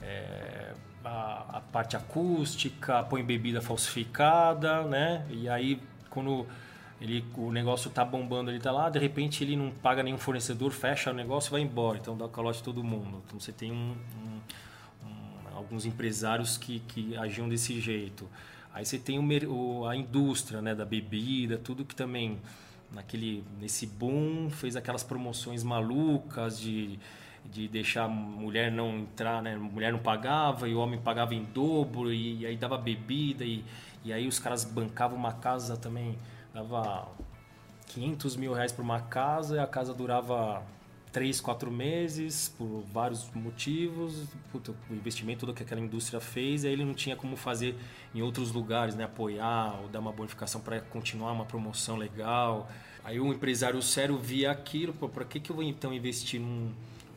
é, 0.00 0.74
a, 1.04 1.58
a, 1.58 1.60
parte 1.60 1.96
acústica, 1.96 3.04
põe 3.04 3.22
bebida 3.22 3.60
falsificada, 3.60 4.82
né? 4.84 5.26
E 5.30 5.48
aí 5.48 5.80
quando 6.10 6.46
ele, 7.00 7.24
o 7.36 7.52
negócio 7.52 7.90
tá 7.90 8.04
bombando, 8.04 8.50
ele 8.50 8.58
tá 8.58 8.72
lá, 8.72 8.88
de 8.88 8.98
repente 8.98 9.44
ele 9.44 9.54
não 9.54 9.70
paga 9.70 10.02
nenhum 10.02 10.16
fornecedor, 10.16 10.70
fecha 10.72 11.10
o 11.10 11.14
negócio 11.14 11.50
e 11.50 11.52
vai 11.52 11.60
embora. 11.60 11.98
Então 11.98 12.16
dá 12.16 12.26
calote 12.28 12.62
todo 12.62 12.82
mundo. 12.82 13.22
Então 13.26 13.38
você 13.38 13.52
tem 13.52 13.70
um, 13.70 13.94
um, 13.94 15.06
um, 15.06 15.56
alguns 15.56 15.84
empresários 15.84 16.56
que, 16.56 16.80
que 16.80 17.16
agiam 17.16 17.48
desse 17.48 17.78
jeito. 17.80 18.26
Aí 18.72 18.84
você 18.84 18.98
tem 18.98 19.18
o, 19.18 19.86
a 19.86 19.94
indústria 19.94 20.62
né, 20.62 20.74
da 20.74 20.84
bebida, 20.84 21.58
tudo 21.58 21.84
que 21.84 21.94
também 21.94 22.38
naquele 22.92 23.44
nesse 23.60 23.86
boom 23.86 24.48
fez 24.50 24.76
aquelas 24.76 25.02
promoções 25.02 25.62
malucas 25.62 26.58
de, 26.58 26.98
de 27.44 27.68
deixar 27.68 28.04
a 28.04 28.08
mulher 28.08 28.70
não 28.70 28.98
entrar, 28.98 29.42
né? 29.42 29.54
A 29.54 29.58
mulher 29.58 29.92
não 29.92 29.98
pagava 29.98 30.68
e 30.68 30.74
o 30.74 30.78
homem 30.78 30.98
pagava 30.98 31.34
em 31.34 31.44
dobro 31.44 32.12
e, 32.12 32.40
e 32.40 32.46
aí 32.46 32.56
dava 32.56 32.78
bebida 32.78 33.44
e, 33.44 33.64
e 34.04 34.12
aí 34.12 34.26
os 34.26 34.38
caras 34.38 34.64
bancavam 34.64 35.18
uma 35.18 35.32
casa 35.32 35.76
também 35.76 36.16
dava 36.56 37.08
500 37.88 38.36
mil 38.36 38.52
reais 38.54 38.72
por 38.72 38.82
uma 38.82 39.00
casa 39.00 39.56
e 39.56 39.58
a 39.58 39.66
casa 39.66 39.92
durava 39.92 40.62
3, 41.12 41.40
4 41.40 41.70
meses 41.70 42.48
por 42.56 42.82
vários 42.92 43.30
motivos. 43.34 44.24
Puta, 44.50 44.74
o 44.90 44.94
investimento 44.94 45.40
todo 45.40 45.54
que 45.54 45.62
aquela 45.62 45.80
indústria 45.80 46.18
fez, 46.18 46.64
aí 46.64 46.72
ele 46.72 46.84
não 46.84 46.94
tinha 46.94 47.14
como 47.14 47.36
fazer 47.36 47.76
em 48.14 48.22
outros 48.22 48.52
lugares, 48.52 48.94
né? 48.94 49.04
apoiar 49.04 49.78
ou 49.82 49.88
dar 49.88 50.00
uma 50.00 50.12
bonificação 50.12 50.60
para 50.60 50.80
continuar 50.80 51.32
uma 51.32 51.44
promoção 51.44 51.96
legal. 51.96 52.70
Aí 53.04 53.20
o 53.20 53.32
empresário 53.32 53.80
sério 53.82 54.16
via 54.16 54.50
aquilo, 54.50 54.94
para 54.94 55.24
que, 55.24 55.38
que 55.38 55.50
eu 55.50 55.56
vou 55.56 55.64
então 55.64 55.92
investir 55.92 56.40
num, 56.40 56.72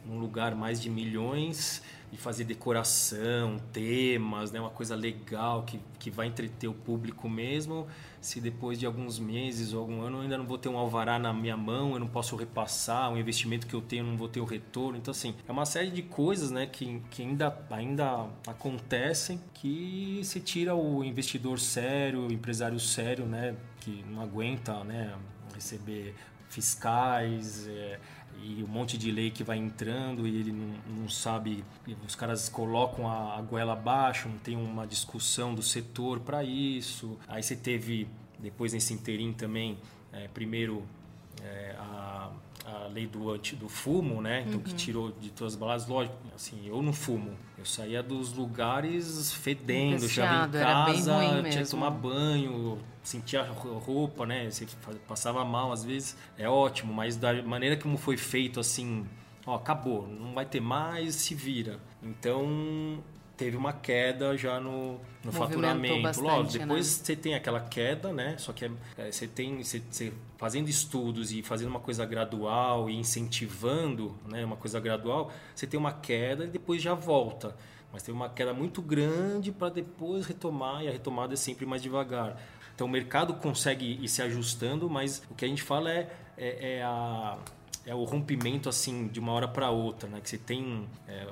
num 0.06 0.20
lugar 0.20 0.54
mais 0.54 0.82
de 0.82 0.90
milhões 0.90 1.82
e 2.12 2.18
fazer 2.18 2.44
decoração, 2.44 3.58
temas, 3.72 4.52
né? 4.52 4.60
uma 4.60 4.70
coisa 4.70 4.96
legal 4.96 5.64
que, 5.64 5.80
que 6.00 6.10
vai 6.10 6.28
entreter 6.28 6.68
o 6.68 6.74
público 6.74 7.30
mesmo. 7.30 7.88
Se 8.20 8.42
depois 8.42 8.80
de 8.80 8.86
alguns 8.86 9.20
meses 9.20 9.74
ou 9.74 9.82
algum 9.82 10.02
ano 10.02 10.18
eu 10.18 10.22
ainda 10.22 10.38
não 10.38 10.46
vou 10.46 10.58
ter 10.58 10.70
um 10.70 10.78
alvará 10.78 11.20
na 11.20 11.32
minha 11.32 11.56
mão, 11.56 11.94
eu 11.94 12.00
não 12.00 12.08
posso 12.08 12.36
repassar, 12.36 13.14
o 13.14 13.18
investimento 13.18 13.68
que 13.68 13.74
eu 13.74 13.82
tenho 13.82 14.04
eu 14.04 14.08
não 14.08 14.18
vou 14.18 14.28
ter 14.28 14.40
o 14.40 14.46
retorno. 14.46 14.98
Então, 14.98 15.12
assim, 15.12 15.36
é 15.48 15.52
uma 15.52 15.66
série 15.66 15.92
de 15.92 16.02
coisas 16.02 16.52
né, 16.52 16.66
que, 16.66 17.02
que 17.12 17.22
ainda, 17.22 17.56
ainda 17.70 18.28
acontecem 18.48 19.40
que 19.54 20.22
se 20.24 20.40
tira 20.40 20.76
o 20.76 21.04
investidor 21.04 21.60
sério, 21.60 22.28
o 22.28 22.32
empresário 22.32 22.80
sério, 22.80 23.26
né, 23.26 23.56
que 23.80 24.04
não 24.10 24.22
aguenta 24.22 24.84
né, 24.84 25.16
receber 25.54 26.16
fiscais. 26.50 27.68
É, 27.68 28.00
e 28.44 28.64
um 28.64 28.68
monte 28.68 28.98
de 28.98 29.12
lei 29.12 29.32
que 29.32 29.44
vai 29.44 29.58
entrando 29.58 30.28
e 30.28 30.40
ele 30.40 30.52
não, 30.52 31.02
não 31.02 31.10
sabe, 31.10 31.64
os 32.06 32.16
caras 32.16 32.50
colocam 32.50 33.08
a, 33.08 33.38
a 33.38 33.42
goela 33.42 33.74
abaixo, 33.74 34.30
não 34.30 34.38
tem 34.38 34.56
uma 34.56 34.86
discussão 34.88 35.54
do 35.54 35.62
setor 35.62 36.20
para 36.20 36.44
isso. 36.44 37.18
Aí 37.28 37.44
você 37.44 37.56
teve, 37.56 38.08
depois 38.38 38.74
nesse 38.74 38.94
interim 38.94 39.34
também, 39.34 39.78
é, 40.12 40.28
primeiro 40.28 40.84
é, 41.44 41.76
a, 41.78 42.32
a 42.66 42.88
lei 42.88 43.08
do, 43.08 43.32
anti, 43.32 43.56
do 43.56 43.70
fumo, 43.70 44.22
né? 44.22 44.42
Então, 44.42 44.56
uhum. 44.56 44.64
que 44.64 44.74
tirou 44.74 45.12
de 45.12 45.30
todas 45.30 45.54
as 45.54 45.60
baladas. 45.60 45.88
Lógico, 45.88 46.16
assim, 46.36 46.60
eu 46.66 46.82
não 46.82 46.94
fumo. 46.94 47.32
Eu 47.58 47.66
saía 47.66 48.02
dos 48.02 48.34
lugares 48.34 49.34
fedendo, 49.34 50.08
já 50.08 50.48
em 50.48 50.52
casa, 50.52 51.44
tinha 51.50 51.64
que 51.64 51.70
tomar 51.70 51.92
banho, 51.92 52.80
sentia 53.10 53.42
roupa, 53.42 54.26
né? 54.26 54.50
Você 54.50 54.68
passava 55.08 55.44
mal 55.44 55.72
às 55.72 55.84
vezes. 55.84 56.16
É 56.38 56.48
ótimo, 56.48 56.94
mas 56.94 57.18
da 57.18 57.42
maneira 57.42 57.76
como 57.76 57.98
foi 57.98 58.18
feito, 58.18 58.60
assim, 58.60 59.06
ó, 59.46 59.56
acabou, 59.56 60.08
não 60.08 60.34
vai 60.34 60.46
ter 60.46 60.62
mais, 60.62 61.16
se 61.16 61.34
vira. 61.34 61.80
Então, 62.04 63.04
teve 63.36 63.58
uma 63.58 63.74
queda 63.74 64.38
já 64.38 64.60
no, 64.60 65.00
no 65.24 65.32
faturamento. 65.32 66.04
Bastante, 66.04 66.26
Lógico, 66.26 66.60
depois 66.60 67.00
né? 67.00 67.06
você 67.06 67.16
tem 67.16 67.34
aquela 67.34 67.62
queda, 67.62 68.14
né? 68.14 68.38
Só 68.38 68.54
que 68.54 68.66
é, 68.66 68.72
é, 68.98 69.12
você 69.12 69.28
tem 69.28 69.64
você, 69.64 69.82
você, 69.90 70.14
fazendo 70.38 70.70
estudos 70.70 71.32
e 71.32 71.42
fazendo 71.42 71.70
uma 71.70 71.80
coisa 71.80 72.06
gradual 72.06 72.90
e 72.92 72.96
incentivando, 72.96 74.16
né? 74.28 74.46
Uma 74.46 74.56
coisa 74.58 74.80
gradual, 74.80 75.32
você 75.56 75.66
tem 75.66 75.80
uma 75.80 75.94
queda 75.94 76.46
e 76.46 76.48
depois 76.48 76.80
já 76.80 76.94
volta. 76.94 77.56
Mas 77.92 78.04
tem 78.04 78.14
uma 78.14 78.30
queda 78.30 78.54
muito 78.54 78.84
grande 78.84 79.52
para 79.52 79.70
depois 79.70 80.28
retomar 80.28 80.84
e 80.84 80.88
a 80.88 80.92
retomada 80.92 81.34
é 81.34 81.38
sempre 81.38 81.66
mais 81.66 81.82
devagar. 81.82 82.40
Então 82.80 82.88
o 82.88 82.90
mercado 82.90 83.34
consegue 83.34 84.00
ir 84.02 84.08
se 84.08 84.22
ajustando, 84.22 84.90
mas 84.90 85.22
o 85.30 85.36
que 85.36 85.44
a 85.44 85.48
gente 85.50 85.62
fala 85.62 85.92
é, 85.92 86.10
é, 86.38 86.78
é 86.78 86.82
a 86.82 87.38
é 87.86 87.94
o 87.94 88.06
rompimento 88.06 88.70
assim 88.70 89.10
de 89.10 89.20
uma 89.20 89.34
hora 89.34 89.50
para 89.50 89.70
outra, 89.70 90.08
né? 90.08 90.22
Que 90.22 90.30
você 90.30 90.38
tem 90.38 90.88
é, 91.06 91.28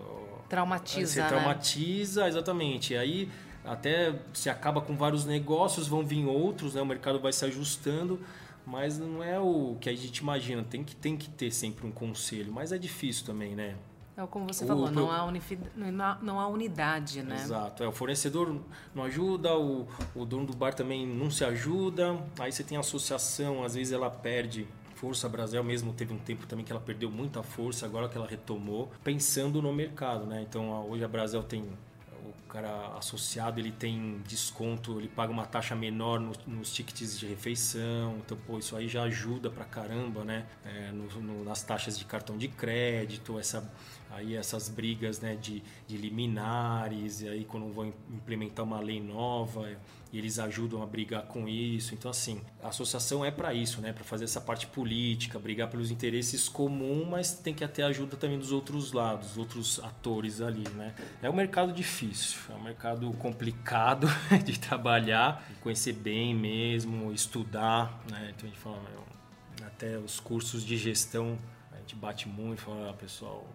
Traumatiza, 0.50 1.08
Você 1.08 1.22
né? 1.22 1.28
traumatiza, 1.30 2.28
exatamente. 2.28 2.94
E 2.94 2.98
aí 2.98 3.30
até 3.64 4.14
se 4.34 4.50
acaba 4.50 4.82
com 4.82 4.98
vários 4.98 5.24
negócios, 5.24 5.88
vão 5.88 6.06
vir 6.06 6.26
outros, 6.26 6.74
né? 6.76 6.82
O 6.82 6.86
mercado 6.86 7.18
vai 7.18 7.32
se 7.32 7.46
ajustando, 7.46 8.20
mas 8.66 9.00
não 9.00 9.24
é 9.24 9.40
o 9.40 9.78
que 9.80 9.90
a 9.90 9.96
gente 9.96 10.18
imagina. 10.18 10.66
Tem 10.70 10.84
que, 10.84 10.98
tem 10.98 11.16
que 11.16 11.30
ter 11.30 11.50
sempre 11.50 11.88
um 11.88 11.92
conselho, 11.92 12.52
mas 12.52 12.74
é 12.74 12.78
difícil 12.78 13.26
também, 13.26 13.56
né? 13.56 13.78
É 14.18 14.26
como 14.26 14.48
você 14.52 14.64
o, 14.64 14.68
falou, 14.68 14.90
não 14.90 15.12
há, 15.12 15.24
unifid... 15.26 15.62
não 15.76 16.40
há 16.40 16.48
unidade, 16.48 17.22
né? 17.22 17.36
Exato. 17.36 17.84
É, 17.84 17.88
o 17.88 17.92
fornecedor 17.92 18.60
não 18.96 19.04
ajuda, 19.04 19.56
o, 19.56 19.88
o 20.16 20.26
dono 20.26 20.48
do 20.48 20.56
bar 20.56 20.74
também 20.74 21.06
não 21.06 21.30
se 21.30 21.46
ajuda. 21.46 22.20
Aí 22.40 22.52
você 22.52 22.64
tem 22.64 22.78
a 22.78 22.80
associação, 22.80 23.64
às 23.64 23.76
vezes 23.76 23.94
ela 23.94 24.10
perde 24.10 24.68
força. 24.96 25.28
A 25.28 25.30
Brasil 25.30 25.64
mesmo 25.64 25.94
teve 25.94 26.16
um 26.16 26.18
tempo 26.18 26.48
também 26.48 26.66
que 26.66 26.72
ela 26.72 26.82
perdeu 26.82 27.12
muita 27.12 27.44
força, 27.44 27.86
agora 27.86 28.10
que 28.10 28.18
ela 28.18 28.28
retomou, 28.28 28.92
pensando 29.04 29.62
no 29.62 29.72
mercado, 29.72 30.26
né? 30.26 30.42
Então 30.42 30.72
hoje 30.90 31.04
a 31.04 31.08
Brasil 31.08 31.44
tem 31.44 31.64
o 32.26 32.50
cara 32.50 32.98
associado 32.98 33.60
ele 33.60 33.72
tem 33.72 34.22
desconto, 34.26 35.00
ele 35.00 35.10
paga 35.10 35.32
uma 35.32 35.46
taxa 35.46 35.76
menor 35.76 36.20
nos, 36.20 36.38
nos 36.46 36.74
tickets 36.74 37.20
de 37.20 37.26
refeição, 37.26 38.18
então 38.26 38.38
pô, 38.48 38.58
isso 38.58 38.76
aí 38.76 38.88
já 38.88 39.04
ajuda 39.04 39.50
pra 39.50 39.66
caramba, 39.66 40.24
né? 40.24 40.46
É, 40.66 40.92
no, 40.92 41.06
no, 41.22 41.44
nas 41.44 41.62
taxas 41.64 42.00
de 42.00 42.06
cartão 42.06 42.38
de 42.38 42.48
crédito, 42.48 43.38
essa 43.38 43.70
aí 44.10 44.36
essas 44.36 44.70
brigas 44.70 45.20
né, 45.20 45.36
de, 45.36 45.64
de 45.88 45.98
liminares, 45.98 47.22
e 47.22 47.28
aí 47.28 47.46
quando 47.46 47.72
vão 47.72 47.94
implementar 48.10 48.66
uma 48.66 48.80
lei 48.80 49.02
nova, 49.02 49.70
eles 50.14 50.40
ajudam 50.40 50.82
a 50.82 50.86
brigar 50.86 51.24
com 51.24 51.48
isso. 51.48 51.94
Então, 51.94 52.10
assim, 52.10 52.42
a 52.64 52.70
associação 52.70 53.24
é 53.24 53.32
para 53.32 53.54
isso, 53.54 53.82
né? 53.82 53.92
Para 53.92 54.04
fazer 54.04 54.24
essa 54.24 54.40
parte 54.40 54.68
política, 54.68 55.38
brigar 55.38 55.70
pelos 55.70 55.92
interesses 55.92 56.48
comuns, 56.48 57.08
mas 57.08 57.34
tem 57.34 57.54
que 57.54 57.68
ter 57.68 57.84
ajuda 57.84 58.16
também 58.16 58.40
dos 58.40 58.52
outros 58.52 58.92
lados, 58.92 59.38
outros 59.38 59.80
atores 59.80 60.42
ali, 60.42 60.68
né? 60.76 60.96
É 61.22 61.30
um 61.30 61.34
mercado 61.34 61.74
difícil, 61.74 62.40
é 62.50 62.54
um 62.54 62.64
mercado 62.64 63.12
complicado 63.14 64.08
de 64.46 64.60
trabalhar, 64.60 65.46
conhecer 65.62 65.94
bem 65.94 66.34
mesmo, 66.34 67.12
estudar, 67.12 68.02
né? 68.10 68.34
Então 68.36 68.48
a 68.48 68.50
gente 68.50 68.60
fala, 68.60 68.82
até 69.66 69.98
os 69.98 70.20
cursos 70.20 70.66
de 70.66 70.78
gestão, 70.78 71.38
a 71.72 71.78
gente 71.78 71.96
bate 71.96 72.28
muito 72.28 72.60
e 72.60 72.62
fala, 72.62 72.90
ah, 72.90 72.94
pessoal, 72.94 73.46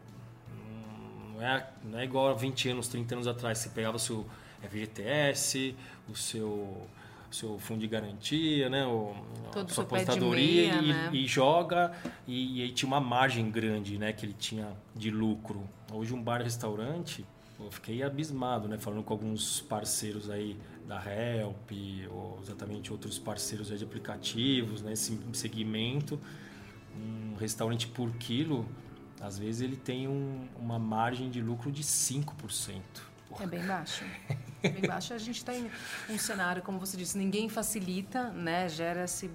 não 1.32 1.42
é, 1.42 1.66
não 1.84 1.98
é 1.98 2.04
igual 2.04 2.28
a 2.28 2.34
20 2.34 2.70
anos, 2.70 2.88
30 2.88 3.14
anos 3.14 3.26
atrás, 3.26 3.58
você 3.58 3.68
pegava 3.68 3.96
o 3.96 4.00
seu 4.00 4.26
FGTS, 4.62 5.74
o 6.08 6.14
seu, 6.14 6.86
seu 7.30 7.58
fundo 7.58 7.80
de 7.80 7.88
garantia, 7.88 8.68
né? 8.68 8.86
O, 8.86 9.14
a 9.54 9.66
sua 9.68 9.84
aposentadoria 9.84 10.74
e, 10.74 10.88
né? 10.88 11.10
e, 11.12 11.26
joga 11.26 11.92
e, 12.26 12.58
e, 12.58 12.62
aí 12.62 12.72
tinha 12.72 12.86
uma 12.86 13.00
margem 13.00 13.50
grande, 13.50 13.98
né? 13.98 14.12
Que 14.12 14.26
ele 14.26 14.34
tinha 14.38 14.68
de 14.94 15.10
lucro. 15.10 15.68
Hoje 15.92 16.14
um 16.14 16.22
bar-restaurante, 16.22 17.24
eu 17.58 17.70
fiquei 17.70 18.02
abismado, 18.02 18.68
né? 18.68 18.78
Falando 18.78 19.02
com 19.02 19.12
alguns 19.12 19.60
parceiros 19.60 20.30
aí 20.30 20.56
da 20.86 21.02
Help 21.04 21.70
ou 22.10 22.38
exatamente 22.42 22.92
outros 22.92 23.18
parceiros 23.18 23.68
de 23.68 23.84
aplicativos 23.84 24.82
nesse 24.82 25.12
né? 25.12 25.20
segmento. 25.32 26.20
Um 26.94 27.34
restaurante 27.36 27.86
por 27.86 28.12
quilo, 28.12 28.66
às 29.22 29.38
vezes 29.38 29.60
ele 29.60 29.76
tem 29.76 30.08
um, 30.08 30.48
uma 30.58 30.78
margem 30.78 31.30
de 31.30 31.40
lucro 31.40 31.70
de 31.70 31.82
5%. 31.84 32.82
É 33.40 33.46
bem 33.46 33.64
baixo. 33.64 34.04
É 34.62 34.68
bem 34.68 34.82
baixo. 34.82 35.14
A 35.14 35.18
gente 35.18 35.36
está 35.36 35.54
em 35.54 35.70
um 36.10 36.18
cenário, 36.18 36.60
como 36.62 36.78
você 36.78 36.96
disse, 36.96 37.16
ninguém 37.16 37.48
facilita, 37.48 38.30
né? 38.30 38.68
Gera-se 38.68 39.30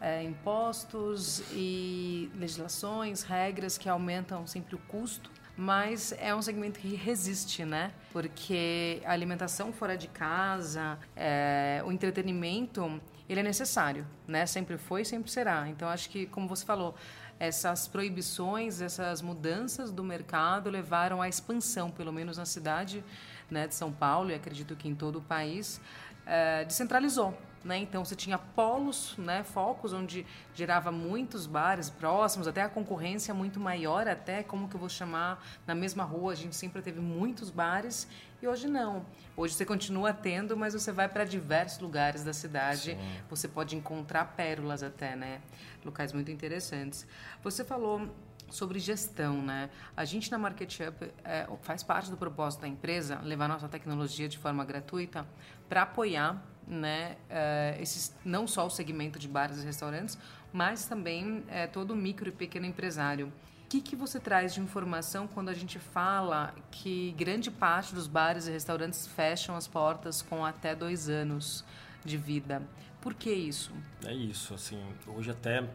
é, 0.00 0.22
impostos 0.22 1.42
e 1.52 2.30
legislações, 2.34 3.22
regras 3.22 3.78
que 3.78 3.88
aumentam 3.88 4.46
sempre 4.46 4.74
o 4.74 4.78
custo. 4.78 5.30
Mas 5.56 6.12
é 6.18 6.34
um 6.34 6.42
segmento 6.42 6.80
que 6.80 6.94
resiste, 6.94 7.64
né? 7.64 7.92
Porque 8.12 9.00
a 9.04 9.12
alimentação 9.12 9.72
fora 9.72 9.96
de 9.96 10.08
casa, 10.08 10.98
é, 11.14 11.82
o 11.86 11.92
entretenimento, 11.92 13.00
ele 13.28 13.40
é 13.40 13.42
necessário, 13.42 14.06
né? 14.26 14.44
Sempre 14.44 14.76
foi 14.76 15.04
sempre 15.04 15.30
será. 15.30 15.68
Então, 15.68 15.88
acho 15.88 16.10
que, 16.10 16.26
como 16.26 16.46
você 16.46 16.64
falou, 16.64 16.94
essas 17.38 17.86
proibições, 17.86 18.80
essas 18.80 19.20
mudanças 19.20 19.92
do 19.92 20.02
mercado 20.02 20.70
levaram 20.70 21.20
à 21.20 21.28
expansão, 21.28 21.90
pelo 21.90 22.12
menos 22.12 22.38
na 22.38 22.44
cidade 22.44 23.04
né, 23.50 23.66
de 23.66 23.74
São 23.74 23.92
Paulo 23.92 24.30
e 24.30 24.34
acredito 24.34 24.74
que 24.74 24.88
em 24.88 24.94
todo 24.94 25.18
o 25.18 25.22
país, 25.22 25.80
é, 26.24 26.64
descentralizou. 26.64 27.36
Né? 27.64 27.78
Então 27.78 28.04
você 28.04 28.14
tinha 28.14 28.38
polos, 28.38 29.14
né, 29.18 29.42
focos 29.42 29.92
onde 29.92 30.24
gerava 30.54 30.92
muitos 30.92 31.46
bares 31.46 31.90
próximos, 31.90 32.46
até 32.46 32.62
a 32.62 32.68
concorrência 32.68 33.34
muito 33.34 33.58
maior, 33.58 34.06
até 34.06 34.42
como 34.44 34.68
que 34.68 34.76
eu 34.76 34.80
vou 34.80 34.88
chamar, 34.88 35.44
na 35.66 35.74
mesma 35.74 36.04
rua 36.04 36.32
a 36.32 36.36
gente 36.36 36.54
sempre 36.54 36.80
teve 36.80 37.00
muitos 37.00 37.50
bares 37.50 38.06
e 38.40 38.46
hoje 38.46 38.68
não. 38.68 39.04
Hoje 39.36 39.54
você 39.54 39.64
continua 39.64 40.12
tendo, 40.12 40.56
mas 40.56 40.74
você 40.74 40.92
vai 40.92 41.08
para 41.08 41.24
diversos 41.24 41.80
lugares 41.80 42.22
da 42.22 42.32
cidade, 42.32 42.92
Sim. 42.92 43.20
você 43.28 43.48
pode 43.48 43.74
encontrar 43.74 44.24
pérolas 44.36 44.82
até, 44.82 45.16
né? 45.16 45.40
Locais 45.84 46.12
muito 46.12 46.30
interessantes. 46.30 47.06
Você 47.42 47.64
falou 47.64 48.08
sobre 48.50 48.78
gestão, 48.78 49.42
né? 49.42 49.70
A 49.96 50.04
gente 50.04 50.30
na 50.30 50.38
Market 50.38 50.80
Up 50.80 51.12
é, 51.24 51.46
faz 51.62 51.82
parte 51.82 52.10
do 52.10 52.16
propósito 52.16 52.60
da 52.60 52.68
empresa 52.68 53.20
levar 53.22 53.48
nossa 53.48 53.68
tecnologia 53.68 54.28
de 54.28 54.38
forma 54.38 54.64
gratuita 54.64 55.26
para 55.68 55.82
apoiar, 55.82 56.42
né? 56.66 57.16
É, 57.30 57.76
esses, 57.80 58.14
não 58.24 58.46
só 58.46 58.66
o 58.66 58.70
segmento 58.70 59.18
de 59.18 59.28
bares 59.28 59.62
e 59.62 59.64
restaurantes, 59.64 60.18
mas 60.52 60.86
também 60.86 61.44
é, 61.48 61.66
todo 61.66 61.92
o 61.92 61.96
micro 61.96 62.28
e 62.28 62.32
pequeno 62.32 62.66
empresário. 62.66 63.32
O 63.64 63.68
que, 63.68 63.80
que 63.80 63.96
você 63.96 64.20
traz 64.20 64.54
de 64.54 64.60
informação 64.60 65.26
quando 65.26 65.48
a 65.48 65.54
gente 65.54 65.78
fala 65.78 66.54
que 66.70 67.12
grande 67.18 67.50
parte 67.50 67.94
dos 67.94 68.06
bares 68.06 68.46
e 68.46 68.50
restaurantes 68.52 69.06
fecham 69.08 69.56
as 69.56 69.66
portas 69.66 70.22
com 70.22 70.44
até 70.44 70.74
dois 70.74 71.08
anos 71.08 71.64
de 72.04 72.16
vida? 72.16 72.62
Por 73.00 73.14
que 73.14 73.30
isso? 73.30 73.72
É 74.04 74.14
isso, 74.14 74.54
assim, 74.54 74.80
hoje 75.06 75.30
até 75.30 75.68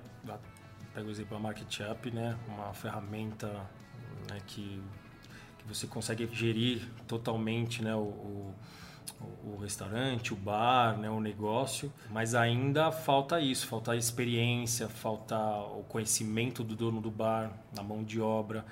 pega 0.94 1.08
o 1.08 1.12
exemplo 1.12 1.36
da 1.36 1.40
Market 1.40 1.80
Up, 1.92 2.12
né? 2.12 2.38
Uma 2.48 2.74
ferramenta 2.74 3.48
né, 4.30 4.40
que, 4.48 4.82
que 5.58 5.68
você 5.68 5.88
consegue 5.88 6.28
gerir 6.34 6.88
totalmente 7.08 7.84
né, 7.84 7.96
o, 7.96 8.00
o, 8.00 8.56
o, 9.44 9.58
restaurante, 9.58 10.34
o 10.34 10.36
bar, 10.36 10.98
né, 10.98 11.10
o 11.10 11.20
negócio, 11.20 11.92
mas 12.10 12.36
ainda 12.36 12.92
falta 12.92 13.40
isso, 13.40 13.68
falta 13.68 13.92
a 13.92 13.96
experiência, 13.96 14.88
falta 14.88 15.38
o 15.38 15.84
conhecimento 15.88 16.64
do 16.64 16.76
dono 16.76 17.02
do 17.02 17.12
bar, 17.12 17.52
na 17.76 17.84
mão 17.84 18.04
de 18.04 18.20
obra. 18.20 18.66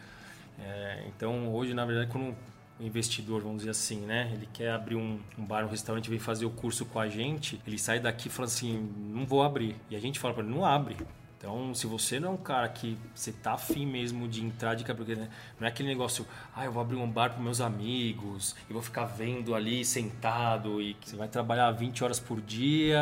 É, 0.59 1.05
então, 1.07 1.53
hoje, 1.53 1.73
na 1.73 1.85
verdade, 1.85 2.11
quando 2.11 2.35
o 2.79 2.83
investidor, 2.83 3.41
vamos 3.41 3.59
dizer 3.59 3.71
assim, 3.71 3.99
né? 4.01 4.31
Ele 4.33 4.47
quer 4.53 4.71
abrir 4.71 4.95
um, 4.95 5.19
um 5.37 5.45
bar, 5.45 5.65
um 5.65 5.69
restaurante, 5.69 6.09
vem 6.09 6.19
fazer 6.19 6.45
o 6.45 6.49
curso 6.49 6.85
com 6.85 6.99
a 6.99 7.09
gente, 7.09 7.61
ele 7.67 7.77
sai 7.77 7.99
daqui 7.99 8.27
e 8.27 8.31
fala 8.31 8.47
assim, 8.47 8.89
não 8.97 9.25
vou 9.25 9.43
abrir. 9.43 9.75
E 9.89 9.95
a 9.95 9.99
gente 9.99 10.17
fala 10.17 10.33
para 10.33 10.43
ele, 10.43 10.53
não 10.53 10.65
abre. 10.65 10.95
Então, 11.39 11.73
se 11.73 11.87
você 11.87 12.19
não 12.19 12.31
é 12.31 12.31
um 12.33 12.37
cara 12.37 12.67
que 12.67 12.97
você 13.15 13.31
tá 13.31 13.53
afim 13.53 13.85
mesmo 13.85 14.27
de 14.27 14.43
entrar 14.43 14.75
de 14.75 14.83
porque 14.83 15.15
né? 15.15 15.29
não 15.57 15.65
é 15.65 15.69
aquele 15.69 15.87
negócio, 15.87 16.27
ah, 16.53 16.65
eu 16.65 16.71
vou 16.73 16.81
abrir 16.81 16.97
um 16.97 17.09
bar 17.09 17.29
para 17.29 17.41
meus 17.41 17.61
amigos 17.61 18.57
e 18.69 18.73
vou 18.73 18.81
ficar 18.81 19.05
vendo 19.05 19.55
ali 19.55 19.85
sentado 19.85 20.81
e 20.81 20.97
você 21.01 21.15
vai 21.15 21.29
trabalhar 21.29 21.71
20 21.71 22.03
horas 22.03 22.19
por 22.19 22.41
dia, 22.41 22.99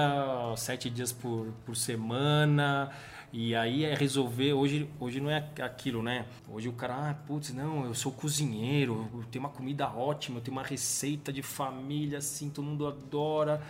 7 0.56 0.88
dias 0.88 1.12
por, 1.12 1.48
por 1.66 1.76
semana. 1.76 2.92
E 3.34 3.56
aí 3.56 3.84
é 3.84 3.96
resolver, 3.96 4.54
hoje, 4.54 4.88
hoje 5.00 5.20
não 5.20 5.32
é 5.32 5.44
aquilo, 5.64 6.04
né? 6.04 6.28
Hoje 6.48 6.70
o 6.70 6.74
cara, 6.74 7.10
ah, 7.10 7.14
putz, 7.16 7.52
não, 7.52 7.86
eu 7.86 7.96
sou 7.96 8.12
cozinheiro, 8.12 9.10
eu 9.16 9.24
tenho 9.32 9.44
uma 9.44 9.52
comida 9.52 9.90
ótima, 9.90 10.38
eu 10.38 10.42
tenho 10.42 10.56
uma 10.56 10.64
receita 10.64 11.34
de 11.34 11.42
família, 11.42 12.20
assim, 12.20 12.52
todo 12.52 12.66
mundo 12.66 12.88
adora, 12.88 13.62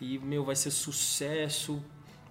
e, 0.00 0.18
meu, 0.18 0.44
vai 0.44 0.56
ser 0.56 0.70
sucesso 0.70 1.82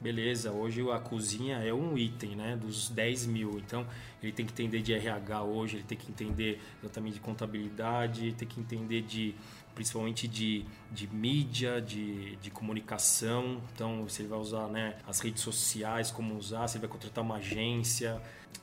beleza, 0.06 0.52
hoje 0.52 0.88
a 0.92 1.00
cozinha 1.00 1.58
é 1.58 1.74
um 1.74 1.98
item, 1.98 2.36
né, 2.36 2.56
dos 2.56 2.90
10 2.90 3.26
mil. 3.26 3.58
Então, 3.58 3.88
ele 4.22 4.32
tem 4.32 4.46
que 4.46 4.52
entender 4.52 4.84
de 4.84 4.94
RH 4.94 5.42
hoje, 5.42 5.78
ele 5.78 5.84
tem 5.84 5.98
que 5.98 6.12
entender 6.12 6.62
exatamente 6.80 7.16
de 7.16 7.20
contabilidade, 7.22 8.32
tem 8.34 8.48
que 8.48 8.60
entender 8.60 9.02
de 9.02 9.34
principalmente 9.74 10.28
de, 10.28 10.64
de 10.92 11.08
mídia, 11.08 11.82
de, 11.82 12.36
de 12.36 12.52
comunicação. 12.52 13.60
Então, 13.74 14.08
se 14.08 14.22
ele 14.22 14.30
vai 14.30 14.38
usar 14.38 14.68
né, 14.68 14.96
as 15.08 15.20
redes 15.20 15.42
sociais, 15.42 16.12
como 16.12 16.38
usar, 16.38 16.68
se 16.68 16.78
ele 16.78 16.86
vai 16.86 16.90
contratar 16.92 17.24
uma 17.24 17.38
agência, 17.38 18.22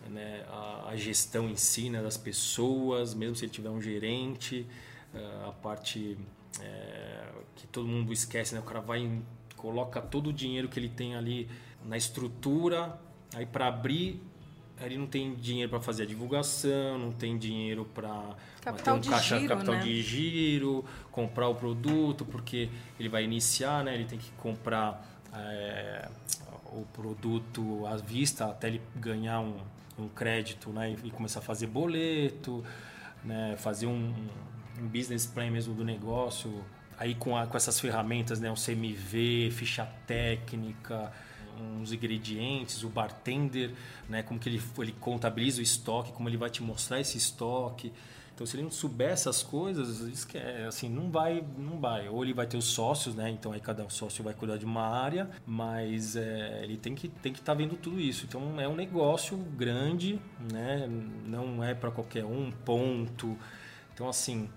né, 0.09 0.45
a, 0.49 0.91
a, 0.91 0.97
gestão 0.97 1.51
em 1.51 1.57
si 1.57 1.91
né, 1.91 2.01
das 2.01 2.17
pessoas, 2.17 3.15
mesmo 3.15 3.35
se 3.35 3.45
ele 3.45 3.53
tiver 3.53 3.69
um 3.69 3.83
gerente, 3.83 4.65
eh, 5.13 5.45
a 5.47 5.53
parte 5.53 6.17
é, 6.61 7.29
que 7.57 7.67
todo 7.67 7.87
mundo 7.87 8.13
esquece, 8.13 8.55
né, 8.55 8.61
o 8.61 8.65
cara 8.65 8.81
vai 8.81 9.21
coloca 9.63 10.03
todo 10.03 10.31
o 10.31 10.33
dinheiro 10.33 10.69
que 10.69 10.79
ele 10.79 10.89
tem 10.89 11.15
ali 11.15 11.49
na 11.85 11.97
estrutura, 11.97 12.99
aí 13.33 13.47
para 13.47 13.69
abrir 13.69 14.21
ele 14.81 14.99
não 14.99 15.07
tem 15.07 15.35
dinheiro 15.35 15.71
para 15.71 15.81
fazer 15.81 16.03
a 16.03 16.07
divulgação, 16.07 16.99
não 16.99 17.13
tem 17.13 17.39
dinheiro 17.39 17.85
para 17.95 18.35
ter 18.83 18.91
um 18.91 19.01
caixa 19.01 19.39
giro, 19.39 19.49
capital 19.55 19.75
né? 19.77 19.81
de 19.81 20.03
giro, 20.03 20.85
comprar 21.13 21.49
o 21.49 21.55
produto, 21.55 22.25
porque 22.25 22.69
ele 22.99 23.09
vai 23.09 23.23
iniciar, 23.23 23.85
né? 23.85 23.95
ele 23.95 24.07
tem 24.07 24.19
que 24.19 24.31
comprar 24.33 25.07
é, 25.33 26.09
o 26.73 26.85
produto 26.93 27.87
à 27.87 27.97
vista 27.97 28.47
até 28.47 28.69
ele 28.69 28.83
ganhar 28.97 29.41
um, 29.41 29.57
um 29.97 30.09
crédito 30.09 30.71
né? 30.71 30.97
e 31.05 31.11
começar 31.13 31.39
a 31.39 31.43
fazer 31.43 31.69
boleto, 31.69 32.65
né? 33.25 33.55
fazer 33.57 33.87
um, 33.87 34.13
um 34.81 34.89
business 34.89 35.27
plan 35.27 35.49
mesmo 35.51 35.75
do 35.75 35.85
negócio, 35.85 36.65
aí 37.03 37.17
com, 37.17 37.37
a, 37.37 37.49
com 37.49 37.57
essas 37.57 37.81
ferramentas, 37.81 38.39
né, 38.39 38.49
o 38.49 38.55
CMV, 38.55 39.51
ficha 39.51 39.85
técnica, 40.07 41.13
uns 41.61 41.93
ingredientes, 41.93 42.85
o 42.85 42.89
bartender, 42.89 43.73
né, 44.09 44.23
como 44.23 44.39
que 44.39 44.49
ele, 44.49 44.63
ele 44.79 44.93
contabiliza 44.93 45.59
o 45.59 45.63
estoque, 45.63 46.13
como 46.13 46.29
ele 46.29 46.37
vai 46.37 46.49
te 46.49 46.63
mostrar 46.63 47.01
esse 47.01 47.19
estoque. 47.19 47.93
Então, 48.33 48.47
se 48.47 48.57
ele 48.57 48.63
não 48.63 48.71
souber 48.71 49.11
essas 49.11 49.43
coisas, 49.43 50.01
esquece, 50.01 50.63
assim, 50.63 50.89
não 50.89 51.11
vai, 51.11 51.45
não 51.59 51.79
vai. 51.81 52.09
Ou 52.09 52.23
ele 52.23 52.33
vai 52.33 52.47
ter 52.47 52.57
os 52.57 52.67
sócios, 52.67 53.15
né? 53.15 53.29
Então 53.29 53.53
aí 53.53 53.61
cada 53.61 53.87
sócio 53.91 54.25
vai 54.25 54.33
cuidar 54.33 54.57
de 54.57 54.65
uma 54.65 54.83
área, 54.83 55.29
mas 55.45 56.17
é, 56.17 56.61
ele 56.63 56.79
tem 56.79 56.95
que 56.95 57.09
tem 57.09 57.33
que 57.33 57.41
estar 57.41 57.53
tá 57.53 57.59
vendo 57.59 57.77
tudo 57.77 58.01
isso. 58.01 58.25
Então 58.25 58.59
é 58.59 58.67
um 58.67 58.75
negócio 58.75 59.37
grande, 59.37 60.19
né? 60.51 60.89
Não 61.27 61.63
é 61.63 61.75
para 61.75 61.91
qualquer 61.91 62.25
um 62.25 62.51
ponto. 62.51 63.37
Então 63.93 64.09
assim, 64.09 64.49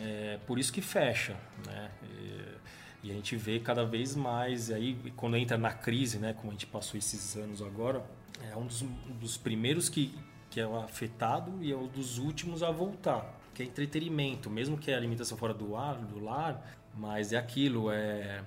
é 0.00 0.38
por 0.46 0.58
isso 0.58 0.72
que 0.72 0.80
fecha, 0.80 1.36
né? 1.66 1.90
E, 2.02 3.08
e, 3.08 3.10
a 3.10 3.14
gente 3.14 3.36
vê 3.36 3.58
cada 3.58 3.84
vez 3.84 4.14
mais, 4.14 4.68
e 4.68 4.74
aí 4.74 5.12
quando 5.16 5.36
entra 5.36 5.58
na 5.58 5.72
crise, 5.72 6.18
né, 6.18 6.32
como 6.32 6.50
a 6.50 6.52
gente 6.52 6.66
passou 6.66 6.96
esses 6.96 7.36
anos 7.36 7.60
agora, 7.60 8.04
é 8.50 8.56
um 8.56 8.66
dos, 8.66 8.82
dos 9.20 9.36
primeiros 9.36 9.88
que, 9.88 10.14
que 10.50 10.60
é 10.60 10.64
afetado 10.64 11.52
e 11.60 11.72
é 11.72 11.76
um 11.76 11.88
dos 11.88 12.18
últimos 12.18 12.62
a 12.62 12.70
voltar, 12.70 13.40
que 13.54 13.62
é 13.62 13.66
entretenimento, 13.66 14.48
mesmo 14.48 14.78
que 14.78 14.90
é 14.90 14.94
alimentação 14.94 15.36
fora 15.36 15.52
do 15.52 15.76
ar, 15.76 15.96
do 15.96 16.22
lar, 16.22 16.64
mas 16.94 17.32
é 17.32 17.36
aquilo, 17.36 17.90
é 17.90 18.42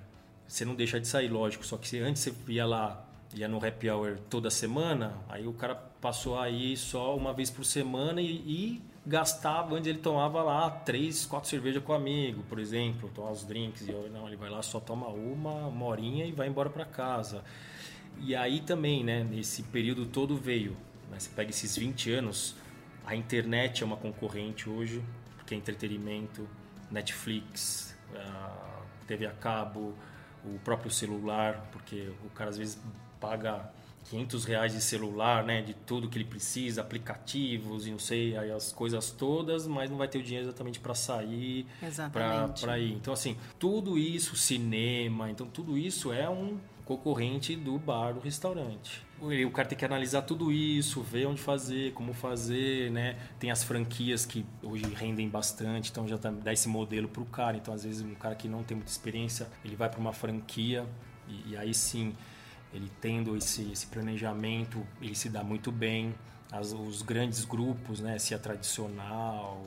você 0.48 0.64
não 0.64 0.74
deixa 0.74 1.00
de 1.00 1.08
sair, 1.08 1.28
lógico, 1.28 1.66
só 1.66 1.76
que 1.76 1.98
antes 1.98 2.22
você 2.22 2.52
ia 2.52 2.64
lá, 2.64 3.04
ia 3.34 3.48
no 3.48 3.64
happy 3.64 3.90
hour 3.90 4.18
toda 4.30 4.48
semana, 4.48 5.14
aí 5.28 5.46
o 5.46 5.52
cara 5.52 5.74
passou 5.74 6.38
aí 6.38 6.76
só 6.76 7.16
uma 7.16 7.32
vez 7.32 7.50
por 7.50 7.64
semana 7.64 8.20
e, 8.20 8.26
e 8.26 8.82
gastava, 9.06 9.76
antes 9.76 9.86
ele 9.86 9.98
tomava 9.98 10.42
lá 10.42 10.68
três, 10.68 11.24
quatro 11.24 11.48
cervejas 11.48 11.82
com 11.82 11.92
o 11.92 11.94
amigo, 11.94 12.42
por 12.48 12.58
exemplo, 12.58 13.08
tomar 13.14 13.30
os 13.30 13.44
drinks, 13.44 13.86
e 13.86 13.92
eu, 13.92 14.10
não, 14.10 14.26
ele 14.26 14.36
vai 14.36 14.50
lá 14.50 14.60
só 14.62 14.80
toma 14.80 15.06
uma, 15.08 15.68
uma 15.68 15.86
horinha 15.86 16.24
e 16.26 16.32
vai 16.32 16.48
embora 16.48 16.68
para 16.68 16.84
casa. 16.84 17.44
E 18.18 18.34
aí 18.34 18.60
também, 18.60 19.04
né, 19.04 19.22
nesse 19.22 19.62
período 19.62 20.06
todo 20.06 20.36
veio, 20.36 20.76
né, 21.08 21.18
você 21.20 21.30
pega 21.30 21.50
esses 21.50 21.76
20 21.76 22.12
anos, 22.12 22.56
a 23.06 23.14
internet 23.14 23.82
é 23.82 23.86
uma 23.86 23.96
concorrente 23.96 24.68
hoje, 24.68 25.00
porque 25.36 25.54
é 25.54 25.56
entretenimento, 25.56 26.48
Netflix, 26.90 27.96
TV 29.06 29.26
a 29.26 29.30
cabo, 29.30 29.94
o 30.44 30.58
próprio 30.64 30.90
celular, 30.90 31.68
porque 31.70 32.10
o 32.24 32.30
cara 32.30 32.50
às 32.50 32.58
vezes 32.58 32.78
paga 33.20 33.70
500 34.10 34.44
reais 34.44 34.72
de 34.72 34.80
celular, 34.80 35.44
né? 35.44 35.62
De 35.62 35.74
tudo 35.74 36.08
que 36.08 36.16
ele 36.16 36.24
precisa, 36.24 36.80
aplicativos 36.80 37.86
e 37.86 37.90
não 37.90 37.98
sei, 37.98 38.36
aí 38.36 38.50
as 38.50 38.72
coisas 38.72 39.10
todas, 39.10 39.66
mas 39.66 39.90
não 39.90 39.98
vai 39.98 40.08
ter 40.08 40.18
o 40.18 40.22
dinheiro 40.22 40.46
exatamente 40.46 40.78
para 40.78 40.94
sair, 40.94 41.66
para 42.12 42.78
ir. 42.78 42.92
Então, 42.92 43.12
assim, 43.12 43.36
tudo 43.58 43.98
isso, 43.98 44.36
cinema, 44.36 45.30
então 45.30 45.46
tudo 45.46 45.76
isso 45.76 46.12
é 46.12 46.28
um 46.28 46.58
concorrente 46.84 47.56
do 47.56 47.78
bar, 47.78 48.14
do 48.14 48.20
restaurante. 48.20 49.04
O 49.20 49.50
cara 49.50 49.66
tem 49.66 49.76
que 49.76 49.84
analisar 49.84 50.22
tudo 50.22 50.52
isso, 50.52 51.00
ver 51.02 51.26
onde 51.26 51.40
fazer, 51.40 51.92
como 51.94 52.12
fazer, 52.12 52.90
né? 52.92 53.16
Tem 53.40 53.50
as 53.50 53.64
franquias 53.64 54.24
que 54.26 54.44
hoje 54.62 54.84
rendem 54.94 55.28
bastante, 55.28 55.90
então 55.90 56.06
já 56.06 56.16
dá 56.16 56.52
esse 56.52 56.68
modelo 56.68 57.08
para 57.08 57.22
o 57.22 57.26
cara. 57.26 57.56
Então, 57.56 57.72
às 57.74 57.82
vezes, 57.82 58.02
um 58.02 58.14
cara 58.14 58.34
que 58.34 58.46
não 58.46 58.62
tem 58.62 58.76
muita 58.76 58.92
experiência, 58.92 59.48
ele 59.64 59.74
vai 59.74 59.88
para 59.88 59.98
uma 59.98 60.12
franquia 60.12 60.86
e, 61.26 61.52
e 61.52 61.56
aí 61.56 61.74
sim 61.74 62.14
ele 62.76 62.90
tendo 63.00 63.36
esse, 63.36 63.70
esse 63.72 63.86
planejamento, 63.86 64.86
ele 65.00 65.14
se 65.14 65.28
dá 65.28 65.42
muito 65.42 65.72
bem. 65.72 66.14
As, 66.52 66.72
os 66.72 67.02
grandes 67.02 67.44
grupos, 67.44 68.00
né, 68.00 68.18
se 68.18 68.34
é 68.34 68.38
tradicional, 68.38 69.64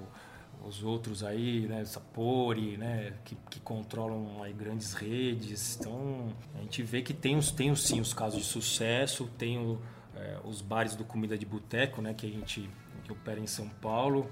os 0.66 0.84
outros 0.84 1.24
aí, 1.24 1.68
né, 1.68 1.84
Sapori, 1.86 2.78
né, 2.78 3.14
que, 3.26 3.36
que 3.50 3.60
controlam 3.60 4.42
aí 4.44 4.54
grandes 4.54 4.94
redes. 4.94 5.78
Então, 5.80 6.34
a 6.56 6.62
gente 6.62 6.84
vê 6.84 7.02
que 7.02 7.14
tem, 7.14 7.36
os, 7.36 7.52
tem 7.52 7.74
sim 7.76 8.00
os 8.00 8.14
casos 8.14 8.42
de 8.42 8.46
sucesso, 8.46 9.30
tem 9.38 9.58
o, 9.58 9.82
é, 10.16 10.40
os 10.44 10.62
bares 10.62 10.96
do 10.96 11.04
Comida 11.04 11.38
de 11.38 11.46
Boteco, 11.46 12.02
né, 12.02 12.14
que 12.14 12.26
a 12.26 12.30
gente 12.30 12.70
que 13.04 13.12
opera 13.12 13.40
em 13.40 13.48
São 13.48 13.68
Paulo. 13.68 14.32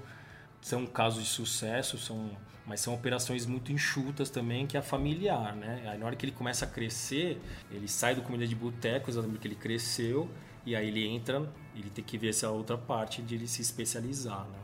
São 0.60 0.86
casos 0.86 1.24
de 1.24 1.28
sucesso, 1.28 1.98
são 1.98 2.30
mas 2.68 2.80
são 2.80 2.94
operações 2.94 3.46
muito 3.46 3.72
enxutas 3.72 4.28
também, 4.28 4.66
que 4.66 4.76
é 4.76 4.82
familiar, 4.82 5.56
né? 5.56 5.82
Aí 5.90 5.98
na 5.98 6.04
hora 6.04 6.14
que 6.14 6.26
ele 6.26 6.32
começa 6.32 6.66
a 6.66 6.68
crescer, 6.68 7.40
ele 7.70 7.88
sai 7.88 8.14
do 8.14 8.20
comida 8.20 8.46
de 8.46 8.54
boteco, 8.54 9.10
exatamente 9.10 9.40
que 9.40 9.48
ele 9.48 9.54
cresceu, 9.54 10.30
e 10.66 10.76
aí 10.76 10.86
ele 10.86 11.06
entra, 11.06 11.50
ele 11.74 11.88
tem 11.88 12.04
que 12.04 12.18
ver 12.18 12.28
essa 12.28 12.50
outra 12.50 12.76
parte 12.76 13.22
de 13.22 13.34
ele 13.34 13.48
se 13.48 13.62
especializar, 13.62 14.44
né? 14.44 14.58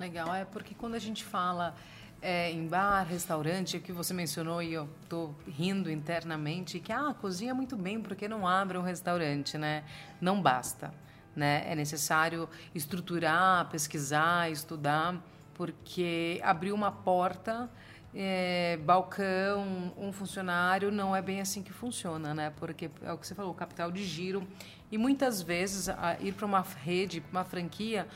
Legal, 0.00 0.34
é 0.34 0.44
porque 0.44 0.74
quando 0.74 0.96
a 0.96 0.98
gente 0.98 1.22
fala 1.22 1.76
é, 2.20 2.50
em 2.50 2.66
bar, 2.66 3.04
restaurante, 3.04 3.78
que 3.78 3.92
você 3.92 4.12
mencionou 4.12 4.60
e 4.60 4.72
eu 4.72 4.88
tô 5.08 5.32
rindo 5.46 5.88
internamente, 5.88 6.80
que 6.80 6.90
ah, 6.90 7.14
cozinha 7.20 7.54
muito 7.54 7.76
bem, 7.76 8.00
porque 8.00 8.26
não 8.26 8.48
abre 8.48 8.76
um 8.76 8.82
restaurante, 8.82 9.56
né? 9.56 9.84
Não 10.20 10.42
basta, 10.42 10.92
né? 11.36 11.64
É 11.70 11.76
necessário 11.76 12.48
estruturar, 12.74 13.68
pesquisar, 13.70 14.50
estudar 14.50 15.22
porque 15.54 16.40
abrir 16.42 16.72
uma 16.72 16.90
porta, 16.90 17.70
é, 18.14 18.78
balcão, 18.84 19.92
um 19.96 20.12
funcionário, 20.12 20.90
não 20.90 21.14
é 21.14 21.22
bem 21.22 21.40
assim 21.40 21.62
que 21.62 21.72
funciona, 21.72 22.34
né? 22.34 22.52
Porque 22.56 22.90
é 23.02 23.12
o 23.12 23.18
que 23.18 23.26
você 23.26 23.34
falou, 23.34 23.54
capital 23.54 23.90
de 23.90 24.04
giro. 24.04 24.46
E 24.90 24.98
muitas 24.98 25.42
vezes 25.42 25.88
ir 26.20 26.32
para 26.32 26.46
uma 26.46 26.60
rede, 26.60 27.22
uma 27.32 27.44
franquia, 27.44 28.06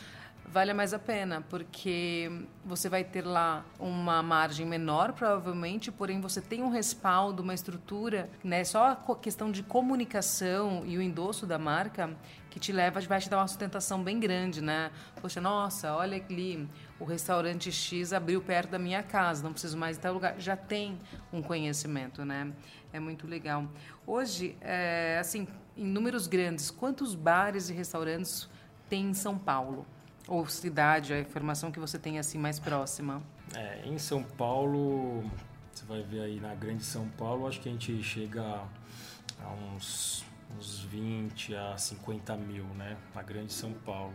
vale 0.53 0.73
mais 0.73 0.95
a 0.95 0.99
pena, 0.99 1.45
porque 1.49 2.31
você 2.65 2.89
vai 2.89 3.05
ter 3.05 3.25
lá 3.25 3.65
uma 3.79 4.23
margem 4.23 4.65
menor, 4.65 5.13
provavelmente, 5.13 5.91
porém 5.91 6.21
você 6.21 6.41
tem 6.41 6.63
um 6.63 6.71
respaldo, 6.71 7.43
uma 7.43 7.55
estrutura, 7.55 8.31
né? 8.43 8.65
Só 8.65 8.87
a 8.87 9.17
questão 9.17 9.51
de 9.51 9.63
comunicação 9.63 10.85
e 10.87 10.97
o 10.97 11.03
endosso 11.03 11.47
da 11.47 11.59
marca 11.59 12.11
que 12.51 12.59
te 12.59 12.73
leva, 12.73 13.01
vai 13.01 13.21
te 13.21 13.29
dar 13.29 13.39
uma 13.39 13.47
sustentação 13.47 14.03
bem 14.03 14.19
grande, 14.19 14.61
né? 14.61 14.91
Poxa, 15.21 15.41
nossa, 15.41 15.95
olha 15.95 16.17
ali, 16.17 16.69
o 16.99 17.05
restaurante 17.05 17.71
X 17.71 18.13
abriu 18.13 18.41
perto 18.41 18.71
da 18.71 18.79
minha 18.79 19.03
casa, 19.03 19.43
não 19.43 19.53
preciso 19.53 19.77
mais 19.77 19.97
ir 19.97 20.01
tal 20.01 20.15
lugar. 20.15 20.39
Já 20.39 20.57
tem 20.57 20.99
um 21.33 21.43
conhecimento, 21.43 22.25
né? 22.25 22.53
É 22.93 22.99
muito 22.99 23.27
legal. 23.27 23.67
Hoje, 24.07 24.57
é, 24.61 25.19
assim, 25.21 25.47
em 25.77 25.85
números 25.85 26.27
grandes, 26.27 26.71
quantos 26.71 27.15
bares 27.15 27.69
e 27.69 27.73
restaurantes 27.73 28.49
tem 28.89 29.11
em 29.11 29.15
São 29.15 29.39
Paulo? 29.39 29.87
Ou 30.27 30.47
cidade, 30.47 31.13
a 31.13 31.21
informação 31.21 31.71
que 31.71 31.81
você 31.81 31.99
tem 31.99 32.19
assim 32.19 32.39
mais 32.39 32.59
próxima? 32.59 33.23
É, 33.55 33.83
em 33.87 33.99
São 33.99 34.23
Paulo, 34.23 35.25
você 35.73 35.85
vai 35.87 36.03
ver 36.03 36.21
aí 36.21 36.41
na 36.41 36.55
grande 36.55 36.85
São 36.85 37.09
Paulo, 37.11 37.47
acho 37.47 37.61
que 37.61 37.69
a 37.69 37.73
gente 37.73 38.03
chega 38.03 38.43
a 38.43 39.49
uns, 39.75 40.25
uns 40.57 40.81
20 40.81 41.55
a 41.55 41.77
50 41.77 42.37
mil, 42.37 42.65
né? 42.75 42.97
Na 43.15 43.23
grande 43.23 43.53
São 43.53 43.73
Paulo, 43.73 44.15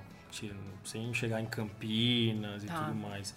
sem 0.84 1.14
chegar 1.14 1.42
em 1.42 1.46
Campinas 1.46 2.64
e 2.64 2.68
tá. 2.68 2.86
tudo 2.86 2.96
mais. 2.96 3.36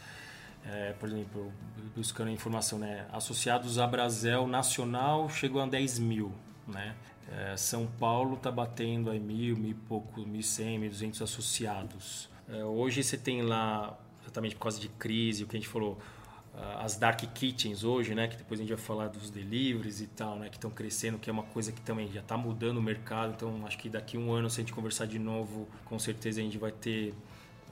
É, 0.64 0.92
por 0.94 1.08
exemplo, 1.08 1.52
buscando 1.94 2.30
informação, 2.30 2.78
né? 2.78 3.06
Associados 3.12 3.78
a 3.78 3.86
Brasel 3.86 4.46
Nacional 4.46 5.28
chegou 5.28 5.62
a 5.62 5.66
10 5.66 5.98
mil, 6.00 6.32
né? 6.66 6.96
É, 7.30 7.56
São 7.56 7.86
Paulo 7.86 8.34
está 8.34 8.50
batendo 8.50 9.10
aí 9.10 9.20
mil, 9.20 9.56
mil 9.56 9.70
e 9.70 9.74
pouco, 9.74 10.20
mil 10.26 10.42
cem, 10.42 10.78
mil 10.78 10.90
duzentos 10.90 11.20
associados. 11.22 12.28
É, 12.48 12.64
hoje 12.64 13.02
você 13.02 13.16
tem 13.16 13.42
lá, 13.42 13.96
exatamente 14.22 14.54
por 14.54 14.62
causa 14.62 14.80
de 14.80 14.88
crise, 14.88 15.44
o 15.44 15.46
que 15.46 15.56
a 15.56 15.60
gente 15.60 15.68
falou, 15.68 15.98
as 16.78 16.96
dark 16.96 17.20
kitchens 17.34 17.84
hoje, 17.84 18.14
né, 18.14 18.28
que 18.28 18.36
depois 18.36 18.58
a 18.58 18.62
gente 18.62 18.74
vai 18.74 18.82
falar 18.82 19.08
dos 19.08 19.30
deliveries 19.30 20.00
e 20.00 20.06
tal, 20.06 20.38
né, 20.38 20.48
que 20.48 20.56
estão 20.56 20.70
crescendo, 20.70 21.18
que 21.18 21.28
é 21.28 21.32
uma 21.32 21.42
coisa 21.42 21.70
que 21.70 21.80
também 21.80 22.10
já 22.10 22.20
está 22.20 22.36
mudando 22.36 22.78
o 22.78 22.82
mercado. 22.82 23.34
Então, 23.36 23.66
acho 23.66 23.76
que 23.78 23.88
daqui 23.88 24.16
a 24.16 24.20
um 24.20 24.32
ano, 24.32 24.48
se 24.48 24.60
a 24.60 24.62
gente 24.62 24.72
conversar 24.72 25.06
de 25.06 25.18
novo, 25.18 25.68
com 25.84 25.98
certeza 25.98 26.40
a 26.40 26.44
gente 26.44 26.56
vai 26.56 26.72
ter 26.72 27.14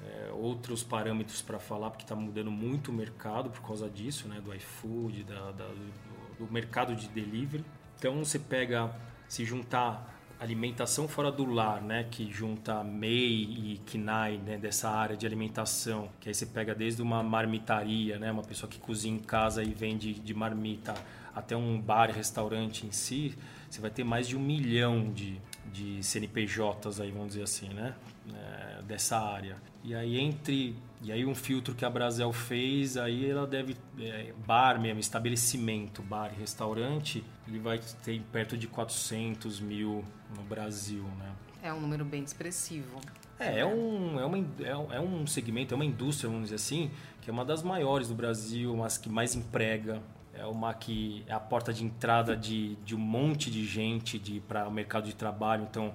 é, 0.03 0.31
outros 0.33 0.83
parâmetros 0.83 1.41
para 1.41 1.59
falar, 1.59 1.91
porque 1.91 2.05
está 2.05 2.15
mudando 2.15 2.51
muito 2.51 2.91
o 2.91 2.95
mercado 2.95 3.49
por 3.49 3.63
causa 3.63 3.89
disso, 3.89 4.29
né, 4.29 4.41
do 4.41 4.55
iFood, 4.55 5.25
da, 5.25 5.51
da 5.53 5.67
do, 5.67 6.45
do 6.45 6.53
mercado 6.53 6.95
de 6.95 7.09
delivery. 7.09 7.65
Então, 7.99 8.23
você 8.23 8.39
pega, 8.39 8.95
se 9.29 9.45
juntar 9.45 10.14
alimentação 10.45 11.09
fora 11.09 11.33
do 11.33 11.45
lar, 11.45 11.83
né, 11.83 12.07
que 12.11 12.31
junta 12.31 12.85
MEI 12.85 13.43
e 13.43 13.81
KNAI, 13.87 14.39
né, 14.39 14.59
dessa 14.59 14.91
área 14.91 15.17
de 15.17 15.27
alimentação, 15.27 16.09
que 16.21 16.29
aí 16.29 16.35
você 16.35 16.47
pega 16.47 16.75
desde 16.75 17.03
uma 17.03 17.23
marmitaria, 17.23 18.19
né, 18.19 18.31
uma 18.31 18.43
pessoa 18.43 18.71
que 18.71 18.79
cozinha 18.79 19.17
em 19.17 19.19
casa 19.19 19.63
e 19.63 19.73
vende 19.73 20.13
de 20.13 20.35
marmita, 20.35 20.95
até 21.35 21.57
um 21.57 21.81
bar, 21.81 22.11
restaurante 22.11 22.87
em 22.87 22.93
si, 22.93 23.35
você 23.69 23.81
vai 23.81 23.91
ter 23.91 24.05
mais 24.05 24.29
de 24.29 24.37
um 24.37 24.41
milhão 24.41 25.13
de, 25.13 25.41
de 25.73 26.03
CNPJs 26.03 27.01
aí, 27.01 27.11
vamos 27.11 27.29
dizer 27.29 27.43
assim, 27.43 27.71
né, 27.71 27.95
é, 28.33 28.83
dessa 28.83 29.19
área. 29.19 29.57
E 29.83 29.95
aí 29.95 30.21
entre 30.21 30.77
e 31.05 31.13
aí 31.13 31.27
um 31.27 31.35
filtro 31.35 31.75
que 31.75 31.85
a 31.85 31.91
Brasel 31.91 32.33
fez, 32.33 32.97
aí 32.97 33.31
ela 33.31 33.47
deve 33.47 33.77
é, 33.99 34.33
bar 34.47 34.81
mesmo, 34.81 34.99
estabelecimento, 34.99 36.01
bar, 36.03 36.33
restaurante, 36.33 37.23
ele 37.47 37.59
vai 37.59 37.79
ter 38.03 38.23
perto 38.33 38.57
de 38.57 38.67
400 38.67 39.61
mil 39.61 40.03
no 40.35 40.43
Brasil, 40.43 41.05
né? 41.19 41.31
É 41.63 41.71
um 41.73 41.81
número 41.81 42.07
bem 42.07 42.25
expressivo. 42.25 42.99
É, 43.39 43.61
é 43.61 43.67
um, 43.67 44.19
é, 44.19 44.25
uma, 44.25 44.95
é 44.95 45.01
um 45.01 45.27
segmento, 45.27 45.75
é 45.75 45.77
uma 45.77 45.85
indústria, 45.85 46.31
vamos 46.31 46.45
dizer 46.45 46.57
assim, 46.57 46.91
que 47.21 47.29
é 47.29 47.33
uma 47.33 47.45
das 47.45 47.63
maiores 47.63 48.09
do 48.09 48.15
Brasil, 48.15 48.75
mas 48.75 48.97
que 48.97 49.09
mais 49.11 49.35
emprega. 49.35 50.03
É 50.33 50.47
uma 50.47 50.73
que 50.73 51.23
é 51.29 51.33
a 51.33 51.39
porta 51.39 51.73
de 51.73 51.85
entrada 51.85 52.37
de, 52.37 52.77
de 52.77 52.95
um 52.95 52.99
monte 52.99 53.51
de 53.51 53.65
gente 53.65 54.19
de, 54.19 54.41
para 54.41 54.67
o 54.67 54.71
mercado 54.71 55.05
de 55.05 55.15
trabalho. 55.15 55.67
Então, 55.71 55.95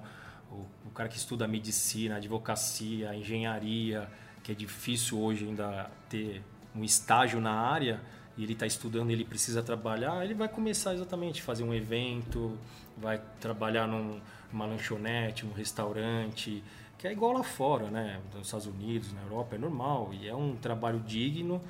o, 0.50 0.66
o 0.86 0.90
cara 0.94 1.08
que 1.08 1.16
estuda 1.16 1.46
medicina, 1.46 2.16
advocacia, 2.16 3.14
engenharia, 3.14 4.08
que 4.42 4.52
é 4.52 4.54
difícil 4.54 5.20
hoje 5.20 5.44
ainda 5.44 5.90
ter 6.08 6.42
um 6.74 6.84
estágio 6.84 7.40
na 7.40 7.52
área 7.52 8.00
e 8.36 8.44
ele 8.44 8.52
está 8.52 8.66
estudando, 8.66 9.10
ele 9.10 9.24
precisa 9.24 9.62
trabalhar, 9.62 10.24
ele 10.24 10.34
vai 10.34 10.48
começar 10.48 10.94
exatamente 10.94 11.42
fazer 11.42 11.64
um 11.64 11.74
evento, 11.74 12.56
vai 12.96 13.20
trabalhar 13.40 13.86
num, 13.86 14.20
numa 14.52 14.66
lanchonete, 14.66 15.44
num 15.44 15.52
restaurante, 15.52 16.62
que 16.96 17.08
é 17.08 17.12
igual 17.12 17.32
lá 17.32 17.42
fora, 17.42 17.90
né? 17.90 18.20
Nos 18.34 18.46
Estados 18.46 18.66
Unidos, 18.66 19.12
na 19.12 19.22
Europa, 19.22 19.56
é 19.56 19.58
normal 19.58 20.10
e 20.12 20.28
é 20.28 20.34
um 20.34 20.56
trabalho 20.56 21.00
digno 21.00 21.60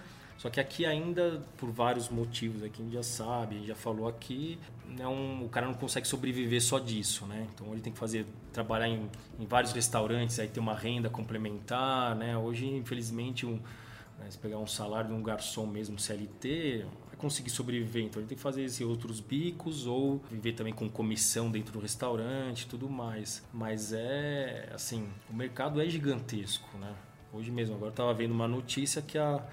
só 0.40 0.48
que 0.48 0.58
aqui 0.58 0.86
ainda, 0.86 1.42
por 1.58 1.70
vários 1.70 2.08
motivos, 2.08 2.62
aqui 2.62 2.80
a 2.80 2.84
gente 2.86 2.94
já 2.94 3.02
sabe, 3.02 3.56
a 3.56 3.58
gente 3.58 3.68
já 3.68 3.74
falou 3.74 4.08
aqui, 4.08 4.58
um, 4.88 5.44
o 5.44 5.50
cara 5.50 5.66
não 5.66 5.74
consegue 5.74 6.08
sobreviver 6.08 6.62
só 6.62 6.78
disso, 6.78 7.26
né? 7.26 7.46
Então 7.52 7.70
ele 7.72 7.82
tem 7.82 7.92
que 7.92 7.98
fazer, 7.98 8.24
trabalhar 8.50 8.88
em, 8.88 9.06
em 9.38 9.44
vários 9.44 9.72
restaurantes, 9.72 10.38
aí 10.38 10.48
ter 10.48 10.58
uma 10.58 10.72
renda 10.72 11.10
complementar, 11.10 12.16
né? 12.16 12.38
Hoje, 12.38 12.66
infelizmente, 12.66 13.44
um, 13.44 13.60
né, 14.18 14.30
se 14.30 14.38
pegar 14.38 14.56
um 14.56 14.66
salário 14.66 15.10
de 15.10 15.14
um 15.14 15.22
garçom 15.22 15.66
mesmo, 15.66 15.98
CLT, 15.98 16.86
vai 17.08 17.16
conseguir 17.18 17.50
sobreviver. 17.50 18.04
Então 18.04 18.22
ele 18.22 18.28
tem 18.28 18.36
que 18.38 18.42
fazer 18.42 18.62
esses 18.62 18.80
outros 18.80 19.20
bicos 19.20 19.86
ou 19.86 20.22
viver 20.30 20.54
também 20.54 20.72
com 20.72 20.88
comissão 20.88 21.50
dentro 21.50 21.70
do 21.70 21.80
restaurante 21.80 22.66
tudo 22.66 22.88
mais. 22.88 23.46
Mas 23.52 23.92
é, 23.92 24.70
assim, 24.72 25.06
o 25.28 25.34
mercado 25.34 25.82
é 25.82 25.86
gigantesco, 25.86 26.78
né? 26.78 26.94
Hoje 27.30 27.50
mesmo, 27.50 27.74
agora 27.76 27.90
estava 27.90 28.14
vendo 28.14 28.32
uma 28.32 28.48
notícia 28.48 29.02
que 29.02 29.18
a 29.18 29.44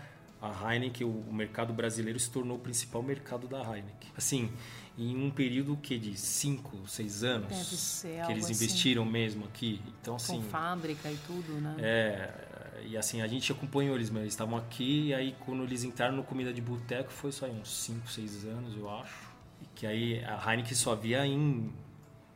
a 0.41 0.73
Heineken, 0.73 1.07
o 1.07 1.33
mercado 1.33 1.73
brasileiro 1.73 2.19
se 2.19 2.29
tornou 2.29 2.57
o 2.57 2.59
principal 2.59 3.01
mercado 3.01 3.47
da 3.47 3.59
Heineken. 3.59 4.11
Assim, 4.15 4.51
em 4.97 5.15
um 5.15 5.29
período 5.29 5.77
que 5.77 5.97
de 5.97 6.17
5, 6.17 6.87
6 6.87 7.23
anos 7.23 8.01
que 8.01 8.31
eles 8.31 8.45
assim. 8.45 8.53
investiram 8.53 9.03
assim. 9.03 9.11
mesmo 9.11 9.45
aqui. 9.45 9.81
Então 10.01 10.15
assim, 10.15 10.41
com 10.41 10.49
fábrica 10.49 11.11
e 11.11 11.17
tudo, 11.27 11.53
né? 11.61 11.75
É, 11.79 12.83
e 12.85 12.97
assim, 12.97 13.21
a 13.21 13.27
gente 13.27 13.51
acompanhou 13.51 13.95
eles, 13.95 14.09
mas 14.09 14.21
eles 14.21 14.33
estavam 14.33 14.57
aqui 14.57 15.07
e 15.07 15.13
aí 15.13 15.35
quando 15.39 15.63
eles 15.63 15.83
entraram 15.83 16.15
no 16.15 16.23
comida 16.23 16.53
de 16.53 16.61
boteco 16.61 17.11
foi 17.11 17.31
só 17.31 17.45
uns 17.45 17.69
5, 17.69 18.09
6 18.09 18.45
anos, 18.45 18.77
eu 18.77 18.89
acho. 18.89 19.27
E 19.61 19.65
que 19.75 19.85
aí 19.85 20.23
a 20.23 20.51
Heineken 20.51 20.75
só 20.75 20.95
via 20.95 21.25
em, 21.25 21.71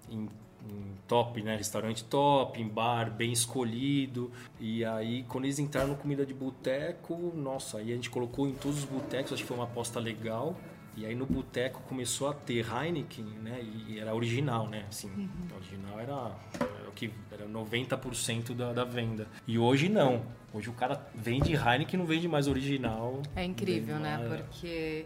em 0.09 0.29
em 0.69 0.95
top, 1.07 1.41
né? 1.41 1.55
Restaurante 1.55 2.03
top, 2.03 2.61
em 2.61 2.67
bar 2.67 3.11
bem 3.11 3.31
escolhido. 3.31 4.31
E 4.59 4.83
aí, 4.85 5.23
quando 5.27 5.45
eles 5.45 5.59
entraram 5.59 5.89
no 5.89 5.95
comida 5.95 6.25
de 6.25 6.33
boteco, 6.33 7.33
nossa, 7.35 7.79
aí 7.79 7.91
a 7.91 7.95
gente 7.95 8.09
colocou 8.09 8.47
em 8.47 8.53
todos 8.53 8.79
os 8.79 8.85
botecos, 8.85 9.33
acho 9.33 9.41
que 9.41 9.47
foi 9.47 9.57
uma 9.57 9.65
aposta 9.65 9.99
legal. 9.99 10.55
E 10.95 11.05
aí 11.05 11.15
no 11.15 11.25
boteco 11.25 11.81
começou 11.87 12.27
a 12.29 12.33
ter 12.33 12.65
Heineken, 12.65 13.23
né? 13.41 13.63
E 13.63 13.97
era 13.97 14.13
original, 14.13 14.67
né? 14.67 14.85
Assim, 14.89 15.09
uhum. 15.09 15.29
original 15.55 15.99
era, 15.99 16.35
era 16.59 16.89
o 16.89 16.91
que 16.91 17.09
era 17.31 17.47
90% 17.47 18.53
da, 18.53 18.73
da 18.73 18.83
venda. 18.83 19.25
E 19.47 19.57
hoje 19.57 19.87
não. 19.87 20.21
Hoje 20.53 20.69
o 20.69 20.73
cara 20.73 21.01
vende 21.15 21.53
Heineken 21.53 21.95
e 21.95 21.97
não 21.97 22.05
vende 22.05 22.27
mais 22.27 22.47
original. 22.47 23.21
É 23.35 23.43
incrível, 23.45 23.99
né? 23.99 24.19
Porque 24.27 25.05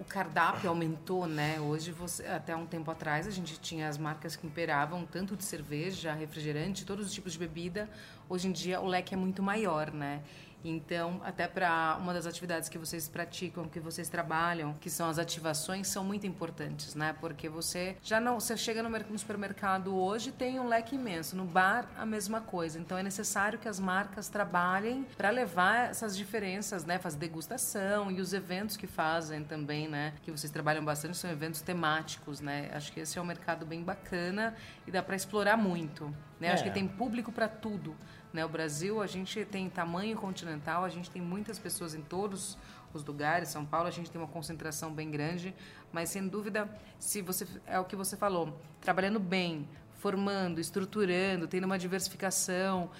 o 0.00 0.04
cardápio 0.04 0.70
aumentou, 0.70 1.26
né? 1.26 1.60
Hoje, 1.60 1.92
você, 1.92 2.26
até 2.26 2.56
um 2.56 2.64
tempo 2.64 2.90
atrás, 2.90 3.26
a 3.26 3.30
gente 3.30 3.60
tinha 3.60 3.86
as 3.86 3.98
marcas 3.98 4.34
que 4.34 4.46
imperavam 4.46 5.04
tanto 5.04 5.36
de 5.36 5.44
cerveja, 5.44 6.14
refrigerante, 6.14 6.86
todos 6.86 7.06
os 7.06 7.12
tipos 7.12 7.34
de 7.34 7.38
bebida. 7.38 7.88
Hoje 8.26 8.48
em 8.48 8.52
dia, 8.52 8.80
o 8.80 8.86
leque 8.86 9.12
é 9.12 9.16
muito 9.16 9.42
maior, 9.42 9.92
né? 9.92 10.22
Então, 10.64 11.20
até 11.24 11.48
para 11.48 11.96
uma 12.00 12.12
das 12.12 12.26
atividades 12.26 12.68
que 12.68 12.78
vocês 12.78 13.08
praticam, 13.08 13.68
que 13.68 13.80
vocês 13.80 14.08
trabalham, 14.08 14.74
que 14.80 14.90
são 14.90 15.08
as 15.08 15.18
ativações, 15.18 15.88
são 15.88 16.04
muito 16.04 16.26
importantes, 16.26 16.94
né? 16.94 17.14
Porque 17.20 17.48
você 17.48 17.96
já 18.02 18.20
não, 18.20 18.38
você 18.38 18.56
chega 18.56 18.82
no, 18.82 19.18
supermercado 19.18 19.96
hoje 19.96 20.32
tem 20.32 20.58
um 20.60 20.68
leque 20.68 20.96
imenso, 20.96 21.36
no 21.36 21.44
bar 21.44 21.88
a 21.96 22.04
mesma 22.04 22.40
coisa. 22.40 22.78
Então 22.78 22.98
é 22.98 23.02
necessário 23.02 23.58
que 23.58 23.68
as 23.68 23.80
marcas 23.80 24.28
trabalhem 24.28 25.06
para 25.16 25.30
levar 25.30 25.90
essas 25.90 26.16
diferenças, 26.16 26.84
né? 26.84 26.98
Fazer 26.98 27.18
degustação 27.18 28.10
e 28.10 28.20
os 28.20 28.32
eventos 28.32 28.76
que 28.76 28.86
fazem 28.86 29.44
também, 29.44 29.88
né? 29.88 30.14
Que 30.22 30.30
vocês 30.30 30.50
trabalham 30.50 30.84
bastante 30.84 31.16
são 31.16 31.30
eventos 31.30 31.60
temáticos, 31.60 32.40
né? 32.40 32.70
Acho 32.72 32.92
que 32.92 33.00
esse 33.00 33.18
é 33.18 33.22
um 33.22 33.24
mercado 33.24 33.64
bem 33.64 33.82
bacana 33.82 34.54
e 34.86 34.90
dá 34.90 35.02
para 35.02 35.16
explorar 35.16 35.56
muito, 35.56 36.14
né? 36.40 36.48
É. 36.48 36.52
Acho 36.52 36.64
que 36.64 36.70
tem 36.70 36.88
público 36.88 37.30
para 37.30 37.46
tudo. 37.46 37.94
Né? 38.32 38.44
O 38.44 38.48
Brasil, 38.48 39.00
a 39.02 39.06
gente 39.06 39.44
tem 39.44 39.68
tamanho 39.68 40.16
continental, 40.16 40.84
a 40.84 40.88
gente 40.88 41.10
tem 41.10 41.20
muitas 41.20 41.58
pessoas 41.58 41.94
em 41.94 42.00
todos 42.00 42.56
os 42.94 43.04
lugares. 43.04 43.50
São 43.50 43.64
Paulo, 43.64 43.86
a 43.86 43.90
gente 43.90 44.10
tem 44.10 44.20
uma 44.20 44.26
concentração 44.28 44.92
bem 44.92 45.10
grande, 45.10 45.54
mas 45.92 46.08
sem 46.08 46.26
dúvida, 46.26 46.68
se 46.98 47.20
você 47.20 47.46
é 47.66 47.78
o 47.78 47.84
que 47.84 47.94
você 47.94 48.16
falou, 48.16 48.58
trabalhando 48.80 49.20
bem, 49.20 49.68
formando, 49.98 50.60
estruturando, 50.60 51.46
tendo 51.46 51.64
uma 51.64 51.78
diversificação 51.78 52.90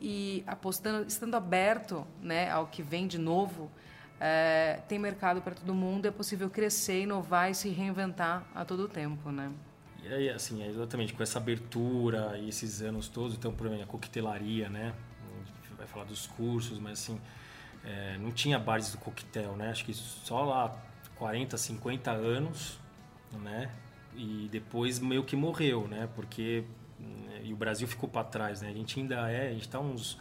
e 0.00 0.44
apostando, 0.46 1.06
estando 1.06 1.34
aberto, 1.34 2.06
né, 2.22 2.50
ao 2.50 2.66
que 2.66 2.82
vem 2.82 3.06
de 3.06 3.18
novo, 3.18 3.70
é, 4.18 4.80
tem 4.86 4.98
mercado 4.98 5.40
para 5.40 5.54
todo 5.54 5.74
mundo, 5.74 6.06
é 6.06 6.10
possível 6.10 6.50
crescer, 6.50 7.02
inovar 7.02 7.50
e 7.50 7.54
se 7.54 7.70
reinventar 7.70 8.44
a 8.54 8.64
todo 8.64 8.86
tempo, 8.86 9.30
né? 9.30 9.50
E 10.02 10.12
aí, 10.12 10.30
assim, 10.30 10.62
é 10.62 10.68
exatamente 10.68 11.12
com 11.12 11.22
essa 11.22 11.38
abertura 11.38 12.38
e 12.38 12.48
esses 12.48 12.80
anos 12.80 13.08
todos, 13.08 13.36
então, 13.36 13.52
por 13.52 13.66
exemplo, 13.66 13.84
a 13.84 13.86
coquetelaria, 13.86 14.68
né? 14.68 14.94
A 15.22 15.44
gente 15.44 15.76
vai 15.76 15.86
falar 15.86 16.04
dos 16.04 16.26
cursos, 16.26 16.78
mas 16.78 16.92
assim, 16.92 17.20
é, 17.84 18.16
não 18.18 18.32
tinha 18.32 18.58
bares 18.58 18.92
do 18.92 18.98
coquetel, 18.98 19.56
né? 19.56 19.70
Acho 19.70 19.84
que 19.84 19.92
só 19.92 20.44
lá 20.44 20.76
40, 21.16 21.56
50 21.56 22.10
anos, 22.10 22.78
né? 23.42 23.70
E 24.16 24.48
depois 24.50 24.98
meio 24.98 25.24
que 25.24 25.36
morreu, 25.36 25.86
né? 25.86 26.08
Porque 26.14 26.64
né, 26.98 27.42
e 27.44 27.52
o 27.52 27.56
Brasil 27.56 27.86
ficou 27.86 28.08
para 28.08 28.24
trás, 28.24 28.62
né? 28.62 28.70
A 28.70 28.72
gente 28.72 28.98
ainda 28.98 29.30
é, 29.30 29.48
a 29.48 29.52
gente 29.52 29.66
está 29.66 29.78
uns 29.78 30.18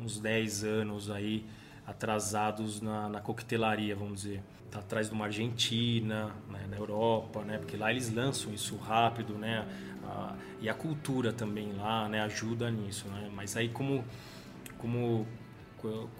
uns 0.00 0.20
10 0.20 0.64
anos 0.64 1.10
aí 1.10 1.44
atrasados 1.86 2.80
na, 2.80 3.08
na 3.08 3.20
coquetelaria, 3.20 3.96
vamos 3.96 4.22
dizer 4.22 4.42
tá 4.70 4.78
atrás 4.80 5.08
de 5.08 5.14
uma 5.14 5.26
Argentina, 5.26 6.34
né, 6.50 6.66
na 6.68 6.76
Europa, 6.76 7.42
né, 7.42 7.58
porque 7.58 7.76
lá 7.76 7.90
eles 7.90 8.12
lançam 8.12 8.52
isso 8.52 8.76
rápido, 8.76 9.34
né, 9.34 9.66
a, 10.04 10.34
e 10.60 10.68
a 10.68 10.74
cultura 10.74 11.32
também 11.32 11.72
lá, 11.72 12.08
né, 12.08 12.20
ajuda 12.22 12.70
nisso, 12.70 13.08
né, 13.08 13.30
mas 13.34 13.56
aí 13.56 13.68
como 13.68 14.04
como 14.78 15.26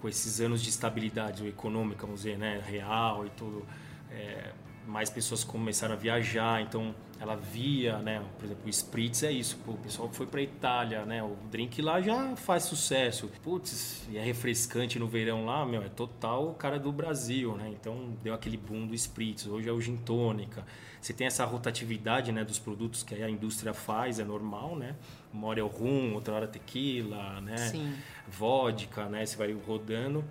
com 0.01 0.07
esses 0.07 0.39
anos 0.39 0.61
de 0.61 0.69
estabilidade 0.69 1.45
econômica, 1.45 2.05
vamos 2.05 2.21
dizer, 2.21 2.37
né, 2.37 2.63
real 2.65 3.25
e 3.25 3.29
tudo, 3.31 3.65
é, 4.09 4.51
mais 4.89 5.09
pessoas 5.09 5.43
começaram 5.43 5.93
a 5.93 5.97
viajar, 5.97 6.61
então 6.61 6.95
ela 7.19 7.35
via, 7.35 7.99
né, 7.99 8.23
por 8.37 8.45
exemplo, 8.45 8.63
o 8.65 8.69
Spritz 8.69 9.23
é 9.23 9.31
isso, 9.31 9.57
pô, 9.65 9.73
o 9.73 9.77
pessoal 9.77 10.09
foi 10.11 10.25
para 10.25 10.41
Itália, 10.41 11.05
né, 11.05 11.21
o 11.21 11.35
drink 11.51 11.81
lá 11.81 12.01
já 12.01 12.35
faz 12.35 12.63
sucesso. 12.63 13.29
Putz, 13.43 14.07
e 14.09 14.17
é 14.17 14.23
refrescante 14.23 14.97
no 14.97 15.07
verão 15.07 15.45
lá, 15.45 15.65
meu, 15.65 15.83
é 15.83 15.89
total 15.89 16.49
o 16.49 16.53
cara 16.53 16.79
do 16.79 16.91
Brasil, 16.91 17.55
né? 17.55 17.69
Então 17.69 18.17
deu 18.23 18.33
aquele 18.33 18.57
boom 18.57 18.87
do 18.87 18.95
Spritz, 18.95 19.45
hoje 19.45 19.69
é 19.69 19.71
o 19.71 19.79
gin 19.79 19.97
tônica. 19.97 20.65
Você 20.99 21.13
tem 21.13 21.27
essa 21.27 21.45
rotatividade, 21.45 22.31
né, 22.31 22.43
dos 22.43 22.57
produtos 22.57 23.03
que 23.03 23.13
a 23.21 23.29
indústria 23.29 23.73
faz, 23.73 24.19
é 24.19 24.23
normal, 24.23 24.75
né? 24.75 24.95
Uma 25.31 25.47
hora 25.47 25.59
é 25.59 25.63
o 25.63 25.67
rum, 25.67 26.13
outra 26.15 26.33
hora 26.33 26.45
é 26.45 26.47
tequila, 26.47 27.39
né? 27.41 27.57
Sim. 27.57 27.93
Vodka, 28.27 29.05
né? 29.05 29.25
Você 29.25 29.37
vai 29.37 29.53
rodando. 29.53 30.25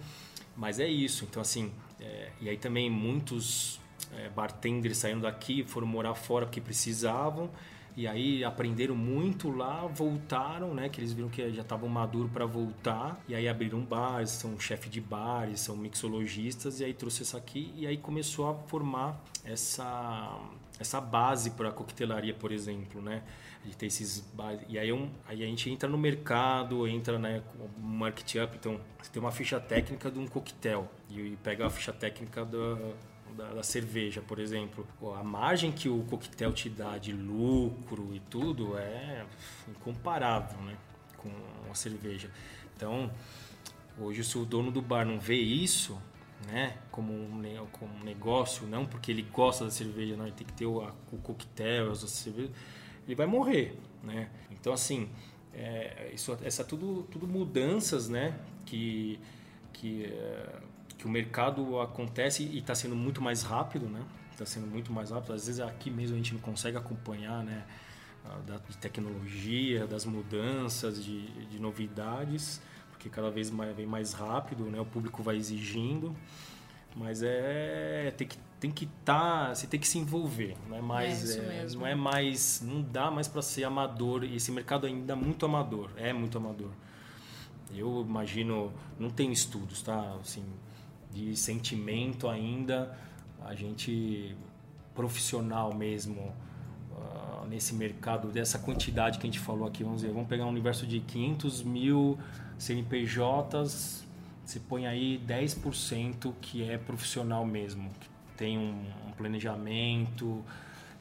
Mas 0.57 0.81
é 0.81 0.89
isso. 0.89 1.25
Então, 1.25 1.41
assim, 1.41 1.73
É, 2.01 2.31
e 2.41 2.49
aí 2.49 2.57
também 2.57 2.89
muitos 2.89 3.81
é, 4.17 4.29
bartenders 4.29 4.99
saindo 4.99 5.23
daqui 5.23 5.65
foram 5.65 5.87
morar 5.87 6.15
fora 6.15 6.47
porque 6.47 6.61
precisavam 6.61 7.51
e 7.99 8.07
aí 8.07 8.45
aprenderam 8.45 8.95
muito 8.95 9.51
lá, 9.51 9.85
voltaram, 9.89 10.73
né? 10.73 10.89
Que 10.89 11.01
eles 11.01 11.13
viram 11.13 11.29
que 11.29 11.53
já 11.53 11.63
estavam 11.63 11.89
maduros 11.89 12.31
para 12.31 12.47
voltar. 12.47 13.21
E 13.27 13.35
aí 13.35 13.49
abriram 13.49 13.81
bares, 13.81 14.31
são 14.31 14.57
chefe 14.61 14.89
de 14.89 15.01
bares, 15.01 15.59
são 15.59 15.77
mixologistas. 15.77 16.79
E 16.79 16.85
aí 16.85 16.95
trouxe 16.95 17.25
isso 17.25 17.37
aqui 17.37 17.75
e 17.77 17.89
aí 17.89 17.97
começou 17.97 18.49
a 18.49 18.55
formar 18.55 19.21
essa 19.45 20.41
essa 20.79 21.01
base 21.01 21.51
para 21.51 21.73
coquetelaria, 21.73 22.33
por 22.33 22.53
exemplo, 22.53 23.03
né? 23.03 23.25
De 23.65 23.77
ter 23.77 23.87
esses 23.87 24.21
bares. 24.21 24.61
E 24.69 24.79
aí, 24.79 24.93
um, 24.93 25.11
aí 25.27 25.43
a 25.43 25.47
gente 25.47 25.69
entra 25.69 25.89
no 25.89 25.99
mercado, 25.99 26.87
entra 26.87 27.19
né, 27.19 27.43
com 27.49 27.83
market 27.83 28.37
up. 28.37 28.57
Então, 28.57 28.81
você 29.03 29.11
tem 29.11 29.21
uma 29.21 29.33
ficha 29.33 29.59
técnica 29.59 30.09
de 30.09 30.21
um 30.21 30.29
coquetel 30.29 30.89
e 31.11 31.37
pega 31.43 31.67
a 31.67 31.71
ficha 31.71 31.93
técnica 31.93 32.45
da, 32.45 32.79
da, 33.39 33.55
da, 33.55 33.63
cerveja, 33.63 34.21
por 34.21 34.41
exemplo. 34.41 34.87
A 35.17 35.23
margem 35.23 35.71
que 35.71 35.89
o 35.89 36.03
coquetel 36.05 36.53
te 36.53 36.69
dá 36.69 36.99
de 36.99 37.13
lucro 37.13 38.13
e 38.13 38.19
tudo 38.21 38.77
é 38.77 39.25
incomparável 39.69 40.61
né, 40.63 40.77
com 41.17 41.31
a 41.71 41.75
cerveja. 41.75 42.29
Então, 42.77 43.11
hoje, 43.97 44.25
se 44.25 44.37
o 44.37 44.45
dono 44.45 44.73
do 44.73 44.83
bar 44.83 45.07
não 45.07 45.21
vê 45.21 45.37
isso, 45.37 45.97
né, 46.49 46.77
como 46.91 47.13
um, 47.13 47.43
como 47.73 47.95
um 47.95 48.05
negócio, 48.05 48.67
não 48.67 48.85
porque 48.85 49.13
ele 49.13 49.23
gosta 49.23 49.65
da 49.65 49.71
cerveja, 49.71 50.17
não, 50.17 50.27
ele 50.27 50.35
tem 50.35 50.47
que 50.47 50.53
ter 50.53 50.67
o, 50.67 50.83
o 51.13 51.19
coquetel, 51.19 51.93
a 51.93 51.95
cerveja, 51.95 52.51
ele 53.07 53.15
vai 53.15 53.27
morrer. 53.27 53.79
Né? 54.03 54.31
Então, 54.51 54.73
assim, 54.73 55.09
é, 55.55 56.11
isso, 56.13 56.37
essa 56.43 56.65
tudo, 56.65 57.05
tudo 57.05 57.27
mudanças 57.27 58.09
né, 58.09 58.39
que, 58.67 59.21
que 59.73 60.05
é, 60.05 60.61
que 60.99 61.07
o 61.07 61.09
mercado 61.09 61.81
acontece 61.81 62.43
e 62.43 62.59
está 62.59 62.75
sendo 62.75 62.97
muito 62.97 63.23
mais 63.23 63.43
rápido, 63.43 63.87
né? 63.87 64.03
Está 64.33 64.45
sendo 64.45 64.67
muito 64.67 64.93
mais 64.93 65.11
rápido. 65.11 65.33
Às 65.33 65.47
vezes 65.47 65.61
aqui 65.61 65.91
mesmo 65.91 66.15
a 66.15 66.19
gente 66.19 66.35
não 66.35 66.41
consegue 66.41 66.77
acompanhar, 66.77 67.43
né? 67.45 67.65
Da 68.47 68.59
de 68.59 68.77
tecnologia, 68.77 69.87
das 69.87 70.05
mudanças, 70.05 71.03
de, 71.03 71.27
de 71.47 71.59
novidades, 71.59 72.61
porque 72.91 73.09
cada 73.09 73.31
vez 73.31 73.49
mais, 73.51 73.75
vem 73.75 73.87
mais 73.87 74.13
rápido, 74.13 74.65
né? 74.65 74.79
O 74.81 74.85
público 74.85 75.23
vai 75.23 75.37
exigindo, 75.37 76.15
mas 76.95 77.23
é 77.23 78.13
tem 78.17 78.27
que 78.27 78.37
tem 78.61 78.71
que 78.71 78.85
estar, 78.85 79.49
tá, 79.49 79.55
você 79.55 79.67
tem 79.67 79.79
que 79.79 79.87
se 79.87 79.99
envolver, 79.99 80.57
não 80.69 80.77
é 80.77 80.83
mais, 80.83 81.37
é, 81.37 81.63
é, 81.63 81.67
não 81.73 81.87
é 81.87 81.95
mais, 81.95 82.61
não 82.61 82.83
dá 82.83 83.11
mais 83.11 83.29
para 83.29 83.41
ser 83.41 83.65
amador. 83.65 84.25
E 84.25 84.37
esse 84.37 84.51
mercado 84.51 84.87
ainda 84.87 85.13
é 85.13 85.17
muito 85.17 85.47
amador, 85.47 85.91
é 85.97 86.13
muito 86.13 86.37
amador. 86.37 86.73
Eu 87.73 88.05
imagino, 88.07 88.73
não 88.99 89.11
tenho 89.11 89.31
estudos, 89.31 89.83
tá? 89.83 90.17
Assim, 90.21 90.45
de 91.13 91.37
sentimento 91.37 92.29
ainda, 92.29 92.97
a 93.45 93.55
gente 93.55 94.37
profissional 94.95 95.73
mesmo 95.73 96.35
uh, 96.93 97.47
nesse 97.49 97.75
mercado, 97.75 98.29
dessa 98.29 98.59
quantidade 98.59 99.19
que 99.19 99.27
a 99.27 99.31
gente 99.31 99.39
falou 99.39 99.69
aqui, 99.69 99.85
vamos 99.85 100.01
dizer, 100.01 100.13
vamos 100.13 100.29
pegar 100.29 100.45
um 100.45 100.49
universo 100.49 100.87
de 100.87 101.01
500 101.01 101.63
mil 101.63 102.19
CNPJs, 102.59 104.05
você 104.45 104.61
põe 104.61 104.87
aí 104.87 105.23
10% 105.27 106.33
que 106.41 106.69
é 106.69 106.77
profissional 106.77 107.47
mesmo, 107.47 107.91
que 108.01 108.09
tem 108.37 108.59
um, 108.59 108.85
um 109.07 109.13
planejamento, 109.13 110.43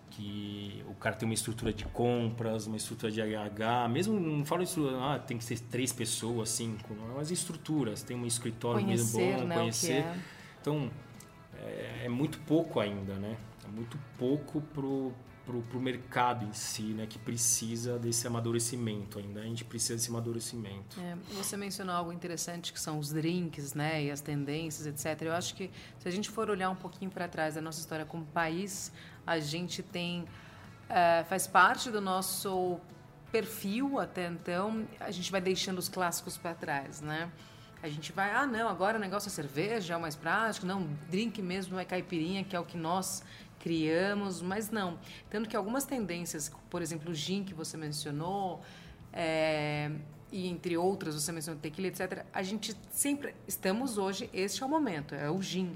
que 0.10 0.84
o 0.88 0.96
cara 0.96 1.16
tem 1.16 1.28
uma 1.28 1.34
estrutura 1.34 1.72
de 1.74 1.86
compras, 1.86 2.68
uma 2.68 2.78
estrutura 2.78 3.12
de 3.12 3.22
RH, 3.22 3.88
mesmo 3.90 4.20
não 4.20 4.46
falo 4.46 4.64
isso, 4.64 4.88
ah, 5.00 5.20
tem 5.20 5.38
que 5.38 5.44
ser 5.44 5.60
três 5.60 5.92
pessoas, 5.92 6.50
cinco, 6.50 6.96
mas 7.16 7.32
estruturas, 7.32 8.04
tem 8.04 8.18
um 8.18 8.26
escritório 8.26 8.84
conhecer, 8.84 9.18
mesmo 9.18 9.42
bom, 9.42 9.48
né, 9.48 9.56
conhecer. 9.56 9.94
É. 9.94 10.18
Então, 10.62 10.92
é, 11.60 12.06
é, 12.06 12.10
muito 12.10 12.40
pouco 12.40 12.80
ainda, 12.80 13.14
né? 13.16 13.38
É 13.66 13.68
muito 13.70 13.98
pouco 14.18 14.62
pro, 14.62 15.14
pro, 15.46 15.62
pro 15.64 15.80
mercado 15.80 16.46
em 16.46 16.54
si, 16.54 16.94
né? 16.94 17.06
Que 17.08 17.18
precisa 17.18 17.98
desse 17.98 18.28
amadurecimento 18.28 19.20
ainda. 19.20 19.42
A 19.42 19.44
gente 19.44 19.66
precisa 19.66 19.96
desse 19.96 20.10
amadurecimento. 20.10 21.00
É, 21.00 21.16
você 21.34 21.58
mencionou 21.58 21.96
algo 21.96 22.12
interessante 22.12 22.72
que 22.72 22.80
são 22.80 23.00
os 23.00 23.12
drinks, 23.12 23.74
né? 23.74 24.04
E 24.04 24.12
as 24.12 24.22
tendências, 24.22 24.88
etc. 24.88 25.22
Eu 25.24 25.34
acho 25.34 25.56
que 25.56 25.72
se 26.00 26.08
a 26.08 26.12
gente 26.12 26.30
for 26.30 26.50
olhar 26.50 26.70
um 26.70 26.76
pouquinho 26.76 27.10
para 27.10 27.28
trás 27.28 27.56
da 27.56 27.62
nossa 27.62 27.80
história 27.80 28.06
como 28.06 28.26
país, 28.26 28.92
a 29.28 29.40
gente 29.40 29.84
tem 29.84 30.26
é, 30.90 31.26
faz 31.26 31.46
parte 31.46 31.92
do 31.92 32.00
nosso 32.00 32.80
perfil 33.30 34.00
até 34.00 34.28
então. 34.28 34.88
A 35.02 35.12
gente 35.12 35.30
vai 35.30 35.42
deixando 35.42 35.78
os 35.80 35.90
clássicos 35.90 36.38
para 36.38 36.56
trás 36.56 37.02
né? 37.02 37.30
A 37.84 37.90
gente 37.90 38.12
vai 38.14 38.32
ah 38.32 38.48
não 38.48 38.70
agora 38.70 38.98
o 38.98 39.02
negócio 39.02 39.28
é 39.28 39.32
cerveja 39.32 39.94
é 39.94 39.98
o 39.98 40.02
mais 40.02 40.16
prático 40.16 40.66
não 40.66 40.88
drink 41.12 41.42
mesmo 41.42 41.78
é 41.78 41.84
caipirinha 41.84 42.44
que 42.44 42.56
é 42.56 42.60
o 42.60 42.64
que 42.66 42.78
nós 42.78 43.22
criamos 43.60 44.42
mas 44.42 44.72
não. 44.72 44.98
Tanto 45.30 45.50
que 45.50 45.58
algumas 45.58 45.84
tendências 45.84 46.50
por 46.70 46.82
exemplo 46.82 47.12
o 47.12 47.14
gin 47.14 47.44
que 47.44 47.54
você 47.54 47.76
mencionou 47.76 48.64
é, 49.12 49.92
e 50.32 50.48
entre 50.48 50.78
outras 50.78 51.16
você 51.16 51.34
mencionou 51.34 51.62
tequila 51.62 51.88
etc 51.88 52.26
a 52.34 52.44
gente 52.44 52.76
sempre 52.92 53.36
estamos 53.46 53.98
hoje 53.98 54.30
este 54.34 54.64
é 54.64 54.66
o 54.66 54.70
momento 54.70 55.14
é 55.14 55.30
o 55.30 55.42
gin 55.42 55.76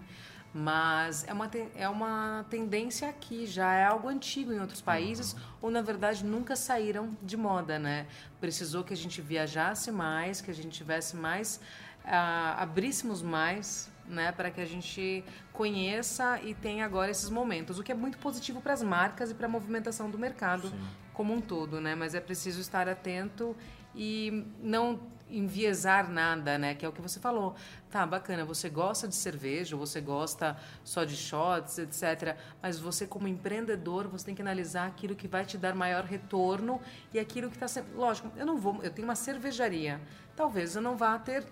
mas 0.54 1.26
é 1.28 1.34
uma, 1.34 1.50
é 1.76 1.88
uma 1.88 2.46
tendência 2.50 3.08
aqui, 3.08 3.46
já 3.46 3.74
é 3.74 3.86
algo 3.86 4.10
antigo 4.10 4.52
em 4.52 4.60
outros 4.60 4.82
países, 4.82 5.34
uhum. 5.34 5.40
ou 5.62 5.72
na 5.72 5.82
verdade 5.82 6.26
nunca 6.26 6.56
saíram 6.56 7.18
de 7.22 7.38
moda, 7.38 7.80
né? 7.80 8.06
Precisou 8.40 8.84
que 8.84 8.94
a 8.94 8.98
gente 8.98 9.22
viajasse 9.22 9.92
mais, 9.92 10.42
que 10.42 10.52
a 10.52 10.54
gente 10.54 10.70
tivesse 10.70 11.16
mais, 11.16 11.62
uh, 12.04 12.58
abríssemos 12.58 13.22
mais, 13.22 13.90
né? 14.06 14.34
Para 14.34 14.52
que 14.52 14.60
a 14.60 14.66
gente 14.66 15.24
conheça 15.54 16.42
e 16.42 16.54
tenha 16.54 16.86
agora 16.86 17.10
esses 17.10 17.30
momentos, 17.30 17.80
o 17.80 17.84
que 17.84 17.92
é 17.92 17.96
muito 17.96 18.18
positivo 18.18 18.62
para 18.62 18.74
as 18.74 18.84
marcas 18.84 19.32
e 19.32 19.34
para 19.34 19.46
a 19.46 19.50
movimentação 19.50 20.10
do 20.10 20.18
mercado 20.18 20.68
Sim. 20.68 20.80
como 21.14 21.34
um 21.34 21.40
todo, 21.40 21.80
né? 21.80 21.96
Mas 21.96 22.14
é 22.14 22.20
preciso 22.20 22.60
estar 22.60 22.90
atento 22.90 23.56
e 23.96 24.46
não 24.62 25.00
enviesar 25.32 26.10
nada, 26.10 26.58
né? 26.58 26.76
Que 26.76 26.86
é 26.86 26.90
o 26.90 26.92
que 26.92 27.02
você 27.02 27.20
falou. 27.20 27.56
Tá, 27.90 28.06
bacana, 28.06 28.46
você 28.46 28.70
gosta 28.70 29.08
de 29.08 29.16
cerveja, 29.16 29.76
você 29.76 30.02
gosta 30.02 30.58
só 30.84 31.04
de 31.04 31.16
shots, 31.16 31.78
etc. 31.78 32.36
Mas 32.62 32.80
você, 32.80 33.08
como 33.08 33.28
empreendedor, 33.28 34.08
você 34.08 34.26
tem 34.26 34.36
que 34.36 34.42
analisar 34.42 34.88
aquilo 34.88 35.16
que 35.16 35.28
vai 35.28 35.46
te 35.46 35.58
dar 35.58 35.74
maior 35.74 36.04
retorno 36.04 36.80
e 37.14 37.20
aquilo 37.20 37.50
que 37.50 37.56
está 37.56 37.68
sendo. 37.68 37.96
Lógico, 37.96 38.32
eu 38.36 38.46
não 38.46 38.58
vou. 38.58 38.82
Eu 38.84 38.92
tenho 38.92 39.08
uma 39.08 39.16
cervejaria. 39.16 40.00
Talvez 40.36 40.76
eu 40.76 40.82
não 40.82 40.96
vá 40.96 41.18
ter 41.18 41.46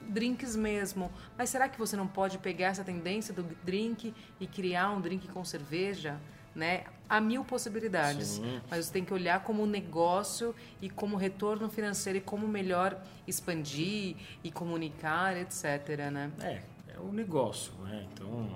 drinks 0.00 0.54
mesmo. 0.54 1.10
Mas 1.36 1.50
será 1.50 1.68
que 1.68 1.78
você 1.78 1.96
não 1.96 2.06
pode 2.06 2.38
pegar 2.38 2.68
essa 2.68 2.84
tendência 2.84 3.32
do 3.32 3.42
drink 3.64 4.14
e 4.38 4.46
criar 4.46 4.90
um 4.90 5.00
drink 5.00 5.28
com 5.28 5.44
cerveja? 5.44 6.20
né? 6.54 6.84
Há 7.08 7.20
mil 7.20 7.44
possibilidades, 7.44 8.28
Sim. 8.28 8.60
mas 8.70 8.86
você 8.86 8.92
tem 8.92 9.04
que 9.04 9.12
olhar 9.12 9.42
como 9.44 9.66
negócio 9.66 10.54
e 10.80 10.88
como 10.88 11.16
retorno 11.16 11.68
financeiro 11.68 12.18
e 12.18 12.20
como 12.20 12.48
melhor 12.48 12.98
expandir 13.26 14.16
e 14.42 14.50
comunicar, 14.50 15.36
etc, 15.36 16.10
né? 16.10 16.32
É, 16.40 16.62
é 16.94 16.98
o 16.98 17.12
negócio, 17.12 17.72
né? 17.82 18.06
Então, 18.12 18.48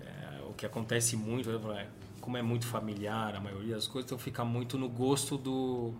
é, 0.00 0.42
o 0.48 0.52
que 0.52 0.66
acontece 0.66 1.16
muito, 1.16 1.50
é, 1.72 1.86
como 2.20 2.36
é 2.36 2.42
muito 2.42 2.66
familiar 2.66 3.34
a 3.34 3.40
maioria 3.40 3.74
das 3.74 3.86
coisas, 3.86 4.08
então 4.08 4.18
fica 4.18 4.44
muito 4.44 4.76
no 4.76 4.88
gosto 4.88 5.38
do 5.38 5.94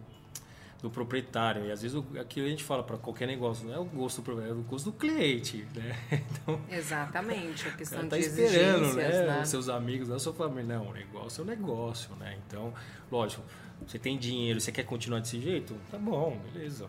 do 0.81 0.91
proprietário. 0.91 1.67
E 1.67 1.73
às 1.73 1.83
vezes 1.83 2.03
aqui 2.21 2.45
a 2.45 2.49
gente 2.49 2.63
fala 2.63 2.83
para 2.83 2.97
qualquer 2.97 3.27
negócio, 3.27 3.67
não 3.67 3.75
é 3.75 3.79
o 3.79 3.85
gosto 3.85 4.17
do 4.21 4.25
proprietário, 4.25 4.59
é 4.59 4.61
o 4.61 4.65
gosto 4.65 4.85
do 4.87 4.93
cliente, 4.93 5.67
né? 5.75 5.97
Então, 6.45 6.61
Exatamente, 6.71 7.69
a 7.69 7.71
questão 7.73 8.09
tá 8.09 8.17
de 8.17 8.25
esperando, 8.25 8.95
né? 8.95 9.27
né? 9.27 9.43
Os 9.43 9.49
seus 9.49 9.69
amigos, 9.69 10.11
a 10.11 10.19
sua 10.19 10.33
família. 10.33 10.79
Não, 10.79 10.89
o 10.89 10.93
negócio 10.93 11.41
é 11.41 11.45
o 11.45 11.47
negócio, 11.47 12.15
né? 12.17 12.39
Então, 12.47 12.73
lógico, 13.11 13.43
você 13.87 13.99
tem 13.99 14.19
dinheiro, 14.19 14.61
você 14.61 14.73
quer 14.73 14.85
continuar 14.85 15.21
desse 15.21 15.41
jeito? 15.41 15.75
Tá 15.91 15.99
bom, 15.99 16.39
beleza. 16.53 16.89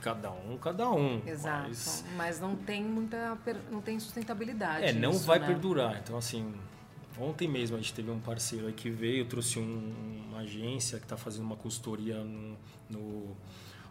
Cada 0.00 0.32
um, 0.32 0.58
cada 0.58 0.90
um. 0.90 1.22
Exato. 1.24 1.68
Mas, 1.68 2.04
mas 2.16 2.40
não 2.40 2.56
tem 2.56 2.82
muita. 2.82 3.38
não 3.70 3.80
tem 3.80 4.00
sustentabilidade. 4.00 4.86
É, 4.86 4.92
não 4.92 5.12
vai 5.12 5.38
né? 5.38 5.46
perdurar. 5.46 6.00
Então, 6.02 6.16
assim, 6.16 6.52
Ontem 7.18 7.46
mesmo 7.46 7.76
a 7.76 7.80
gente 7.80 7.92
teve 7.92 8.10
um 8.10 8.18
parceiro 8.18 8.66
aí 8.66 8.72
que 8.72 8.88
veio, 8.88 9.26
trouxe 9.26 9.58
um, 9.58 10.24
uma 10.28 10.38
agência 10.38 10.98
que 10.98 11.04
está 11.04 11.16
fazendo 11.16 11.44
uma 11.44 11.56
consultoria 11.56 12.22
no, 12.24 12.56
no, 12.88 13.36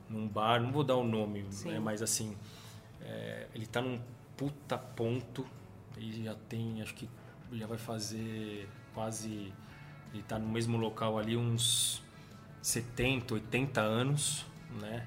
num 0.10 0.28
bar, 0.28 0.60
não 0.62 0.72
vou 0.72 0.84
dar 0.84 0.96
o 0.96 1.04
nome, 1.04 1.46
né, 1.66 1.80
mas 1.80 2.02
assim, 2.02 2.36
é, 3.02 3.48
ele 3.54 3.66
está 3.66 3.82
num 3.82 4.00
puta 4.36 4.78
ponto 4.78 5.46
e 5.98 6.24
já 6.24 6.34
tem, 6.50 6.82
acho 6.82 6.96
que 6.96 7.08
já 7.54 7.68
vai 7.68 7.78
fazer 7.78 8.68
quase, 8.94 9.54
ele 10.12 10.22
está 10.22 10.40
no 10.40 10.48
mesmo 10.48 10.78
local 10.78 11.20
ali 11.20 11.38
uns 11.38 12.02
70, 12.62 13.36
80 13.36 13.82
anos, 13.82 14.46
né? 14.80 15.06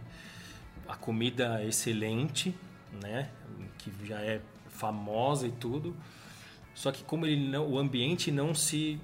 A 0.87 0.96
comida 0.96 1.61
é 1.62 1.66
excelente, 1.66 2.55
né? 3.03 3.31
Que 3.79 3.90
já 4.07 4.20
é 4.20 4.40
famosa 4.68 5.46
e 5.46 5.53
tudo 5.53 5.96
só 6.74 6.90
que 6.92 7.04
como 7.04 7.26
ele 7.26 7.48
não, 7.48 7.66
o 7.66 7.78
ambiente 7.78 8.30
não 8.30 8.54
se 8.54 9.00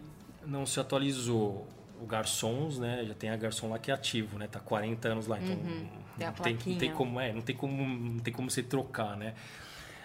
não 0.46 0.66
se 0.66 0.80
atualizou, 0.80 1.66
o 2.00 2.06
garçons, 2.06 2.78
né, 2.78 3.04
já 3.06 3.14
tem 3.14 3.30
a 3.30 3.36
garçom 3.36 3.68
lá 3.68 3.78
que 3.78 3.90
é 3.90 3.94
ativo, 3.94 4.38
né, 4.38 4.48
tá 4.48 4.58
40 4.58 5.08
anos 5.08 5.26
lá, 5.26 5.38
então 5.38 5.54
uhum, 5.54 5.86
não, 6.18 6.32
tem, 6.32 6.54
não, 6.54 6.78
tem, 6.78 6.92
como, 6.92 7.20
é, 7.20 7.32
não 7.32 7.42
tem 7.42 7.54
como 7.54 7.86
não 7.86 8.18
tem 8.20 8.32
como 8.32 8.50
você 8.50 8.62
trocar, 8.62 9.16
né? 9.16 9.34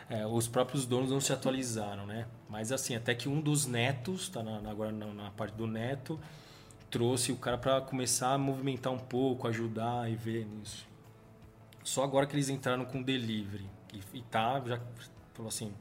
é, 0.09 0.25
os 0.25 0.47
próprios 0.47 0.85
donos 0.85 1.09
não 1.09 1.19
se 1.19 1.33
atualizaram, 1.33 2.05
né? 2.05 2.27
Mas 2.49 2.71
assim, 2.71 2.95
até 2.95 3.15
que 3.15 3.27
um 3.27 3.41
dos 3.41 3.65
netos, 3.65 4.29
tá 4.29 4.43
na, 4.43 4.57
agora 4.69 4.91
na, 4.91 5.07
na 5.07 5.31
parte 5.31 5.55
do 5.55 5.65
neto, 5.65 6.19
trouxe 6.89 7.31
o 7.31 7.37
cara 7.37 7.57
para 7.57 7.81
começar 7.81 8.33
a 8.33 8.37
movimentar 8.37 8.93
um 8.93 8.99
pouco, 8.99 9.47
ajudar 9.47 10.09
e 10.09 10.15
ver 10.15 10.45
nisso. 10.45 10.87
Só 11.83 12.03
agora 12.03 12.25
que 12.25 12.35
eles 12.35 12.49
entraram 12.49 12.85
com 12.85 13.01
delivery. 13.01 13.67
E, 13.93 14.19
e 14.19 14.21
tá, 14.23 14.61
já 14.65 14.79
falou 15.33 15.49
assim, 15.49 15.73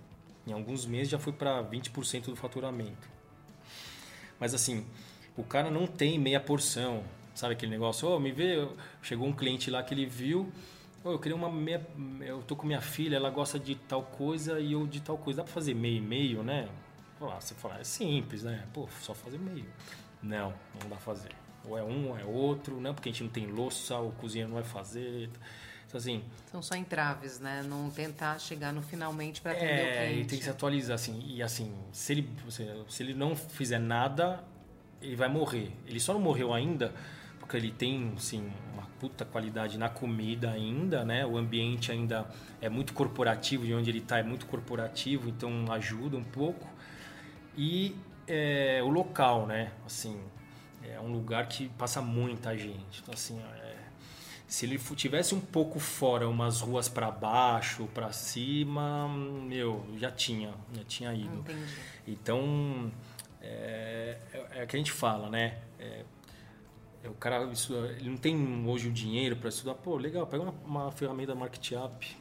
em 0.46 0.52
alguns 0.52 0.86
meses 0.86 1.08
já 1.08 1.18
foi 1.18 1.32
para 1.32 1.62
20% 1.62 2.26
do 2.26 2.36
faturamento. 2.36 3.08
Mas 4.38 4.54
assim, 4.54 4.86
o 5.36 5.42
cara 5.42 5.70
não 5.70 5.86
tem 5.86 6.18
meia 6.18 6.40
porção, 6.40 7.04
sabe 7.34 7.54
aquele 7.54 7.72
negócio? 7.72 8.08
Oh, 8.08 8.18
me 8.18 8.32
vê, 8.32 8.66
chegou 9.02 9.26
um 9.26 9.32
cliente 9.32 9.70
lá 9.70 9.82
que 9.82 9.94
ele 9.94 10.06
viu, 10.06 10.52
oh, 11.02 11.10
eu 11.10 11.18
queria 11.18 11.36
uma 11.36 11.50
meia, 11.50 11.86
eu 12.20 12.42
tô 12.42 12.56
com 12.56 12.66
minha 12.66 12.80
filha, 12.80 13.16
ela 13.16 13.30
gosta 13.30 13.58
de 13.58 13.74
tal 13.74 14.02
coisa 14.02 14.60
e 14.60 14.72
eu 14.72 14.86
de 14.86 15.00
tal 15.00 15.18
coisa. 15.18 15.38
Dá 15.38 15.44
para 15.44 15.52
fazer 15.52 15.74
meio 15.74 15.98
e 15.98 16.00
meio, 16.00 16.42
né? 16.42 16.68
Você 17.20 17.54
fala, 17.54 17.78
é 17.78 17.84
simples, 17.84 18.42
né? 18.42 18.66
Pô, 18.72 18.88
só 19.00 19.14
fazer 19.14 19.38
meio. 19.38 19.66
Não, 20.22 20.50
não 20.74 20.80
dá 20.80 20.96
pra 20.96 20.98
fazer. 20.98 21.30
Ou 21.66 21.78
é 21.78 21.82
um, 21.82 22.10
ou 22.10 22.18
é 22.18 22.24
outro, 22.24 22.80
não, 22.80 22.92
porque 22.92 23.08
a 23.08 23.12
gente 23.12 23.24
não 23.24 23.30
tem 23.30 23.46
louça, 23.46 23.98
o 23.98 24.12
cozinheiro 24.12 24.50
não 24.50 24.60
vai 24.60 24.64
fazer. 24.64 25.30
Então, 25.94 25.98
assim, 26.00 26.24
São 26.50 26.62
só 26.62 26.74
entraves, 26.74 27.38
né? 27.38 27.62
Não 27.62 27.88
tentar 27.88 28.38
chegar 28.40 28.72
no 28.72 28.82
finalmente 28.82 29.40
para 29.40 29.52
atender 29.52 29.70
é, 29.70 29.74
o 29.74 29.92
cliente. 29.92 30.12
ele 30.12 30.24
tem 30.24 30.38
que 30.38 30.44
se 30.44 30.50
atualizar, 30.50 30.94
assim. 30.96 31.22
E 31.26 31.42
assim, 31.42 31.72
se 31.92 32.12
ele, 32.12 32.28
se 32.88 33.02
ele 33.02 33.14
não 33.14 33.36
fizer 33.36 33.78
nada, 33.78 34.42
ele 35.00 35.14
vai 35.14 35.28
morrer. 35.28 35.70
Ele 35.86 36.00
só 36.00 36.12
não 36.12 36.20
morreu 36.20 36.52
ainda 36.52 36.92
porque 37.38 37.56
ele 37.58 37.70
tem, 37.70 38.12
assim, 38.16 38.50
uma 38.72 38.86
puta 38.98 39.24
qualidade 39.24 39.76
na 39.78 39.88
comida 39.88 40.50
ainda, 40.50 41.04
né? 41.04 41.26
O 41.26 41.36
ambiente 41.36 41.92
ainda 41.92 42.26
é 42.60 42.68
muito 42.68 42.94
corporativo, 42.94 43.66
de 43.66 43.74
onde 43.74 43.90
ele 43.90 43.98
está 43.98 44.18
é 44.18 44.22
muito 44.22 44.46
corporativo, 44.46 45.28
então 45.28 45.70
ajuda 45.70 46.16
um 46.16 46.24
pouco. 46.24 46.66
E 47.56 47.94
é, 48.26 48.80
o 48.82 48.88
local, 48.88 49.46
né? 49.46 49.72
Assim, 49.84 50.18
é 50.82 50.98
um 50.98 51.12
lugar 51.12 51.46
que 51.46 51.68
passa 51.68 52.00
muita 52.00 52.56
gente. 52.56 53.00
Então, 53.02 53.12
assim, 53.12 53.38
é, 53.62 53.63
se 54.54 54.66
ele 54.66 54.78
tivesse 54.78 55.34
um 55.34 55.40
pouco 55.40 55.80
fora, 55.80 56.28
umas 56.28 56.60
ruas 56.60 56.88
para 56.88 57.10
baixo, 57.10 57.88
para 57.92 58.12
cima, 58.12 59.08
meu, 59.08 59.84
já 59.98 60.12
tinha, 60.12 60.54
já 60.72 60.84
tinha 60.84 61.12
ido. 61.12 61.38
Entendi. 61.38 61.74
Então, 62.06 62.92
é, 63.42 64.16
é, 64.32 64.62
é 64.62 64.66
que 64.66 64.76
a 64.76 64.78
gente 64.78 64.92
fala, 64.92 65.28
né? 65.28 65.58
É, 65.76 66.04
é 67.02 67.08
o 67.08 67.14
cara, 67.14 67.46
isso, 67.46 67.74
ele 67.74 68.08
não 68.08 68.16
tem 68.16 68.64
hoje 68.64 68.88
o 68.88 68.92
dinheiro 68.92 69.34
para 69.34 69.48
estudar. 69.48 69.74
Pô, 69.74 69.96
legal, 69.96 70.24
pega 70.24 70.44
uma, 70.44 70.54
uma 70.64 70.92
ferramenta 70.92 71.34
Market 71.34 71.72
Up. 71.72 72.16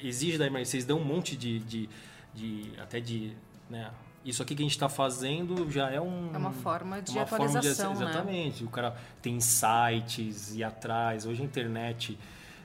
Exige 0.00 0.38
da 0.38 0.48
vocês 0.48 0.84
dão 0.84 1.00
um 1.00 1.04
monte 1.04 1.36
de, 1.36 1.58
de, 1.58 1.88
de 2.32 2.72
até 2.78 3.00
de, 3.00 3.36
né? 3.68 3.90
Isso 4.26 4.42
aqui 4.42 4.54
que 4.54 4.62
a 4.62 4.64
gente 4.64 4.72
está 4.72 4.88
fazendo 4.88 5.70
já 5.70 5.90
é 5.90 6.00
um 6.00 6.30
é 6.34 6.38
uma 6.38 6.52
forma 6.52 7.00
de 7.00 7.12
uma 7.12 7.22
atualização, 7.22 7.94
forma 7.94 8.04
de, 8.04 8.10
exatamente. 8.10 8.62
Né? 8.62 8.68
O 8.68 8.70
cara 8.70 8.96
tem 9.22 9.40
sites 9.40 10.54
e 10.54 10.64
atrás. 10.64 11.26
Hoje 11.26 11.42
a 11.42 11.44
internet 11.44 12.18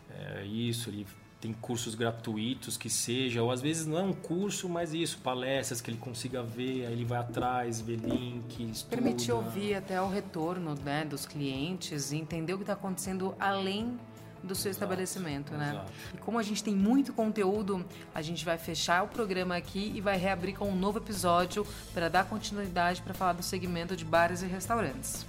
é 0.10 0.44
isso, 0.44 0.90
ele 0.90 1.06
tem 1.40 1.54
cursos 1.54 1.96
gratuitos 1.96 2.78
que 2.78 2.90
seja, 2.90 3.42
ou 3.42 3.50
às 3.52 3.62
vezes 3.62 3.88
não 3.88 3.98
é 3.98 4.04
um 4.04 4.14
curso, 4.14 4.70
mas 4.70 4.94
isso, 4.94 5.18
palestras 5.18 5.82
que 5.82 5.90
ele 5.90 5.98
consiga 5.98 6.44
ver, 6.44 6.86
aí 6.86 6.94
ele 6.94 7.04
vai 7.04 7.20
atrás, 7.20 7.82
vê 7.82 7.96
links. 7.96 8.84
Permitir 8.84 9.32
ouvir 9.32 9.74
até 9.74 10.00
o 10.00 10.08
retorno 10.08 10.76
né, 10.76 11.04
dos 11.04 11.26
clientes 11.26 12.12
e 12.12 12.18
entender 12.18 12.54
o 12.54 12.58
que 12.58 12.64
está 12.64 12.74
acontecendo 12.74 13.36
além 13.40 14.00
do 14.44 14.56
seu 14.56 14.70
exato, 14.70 14.86
estabelecimento, 14.86 15.54
né? 15.54 15.72
Exato. 15.72 15.92
E 16.14 16.18
como 16.18 16.38
a 16.38 16.44
gente 16.44 16.64
tem 16.64 16.76
muito 16.76 17.14
conteúdo, 17.14 17.86
a 18.14 18.22
gente 18.22 18.44
vai 18.44 18.58
fechar 18.58 19.04
o 19.04 19.08
programa 19.08 19.56
aqui 19.56 19.92
e 19.96 20.02
vai 20.02 20.18
reabrir 20.18 20.56
com 20.56 20.70
um 20.70 20.76
novo 20.76 20.98
episódio 21.00 21.66
para 21.94 22.10
dar 22.10 22.26
continuidade 22.26 23.02
para 23.02 23.14
falar 23.14 23.34
do 23.34 23.44
segmento 23.44 23.96
de 23.96 24.06
bares 24.06 24.42
e 24.42 24.46
restaurantes. 24.46 25.26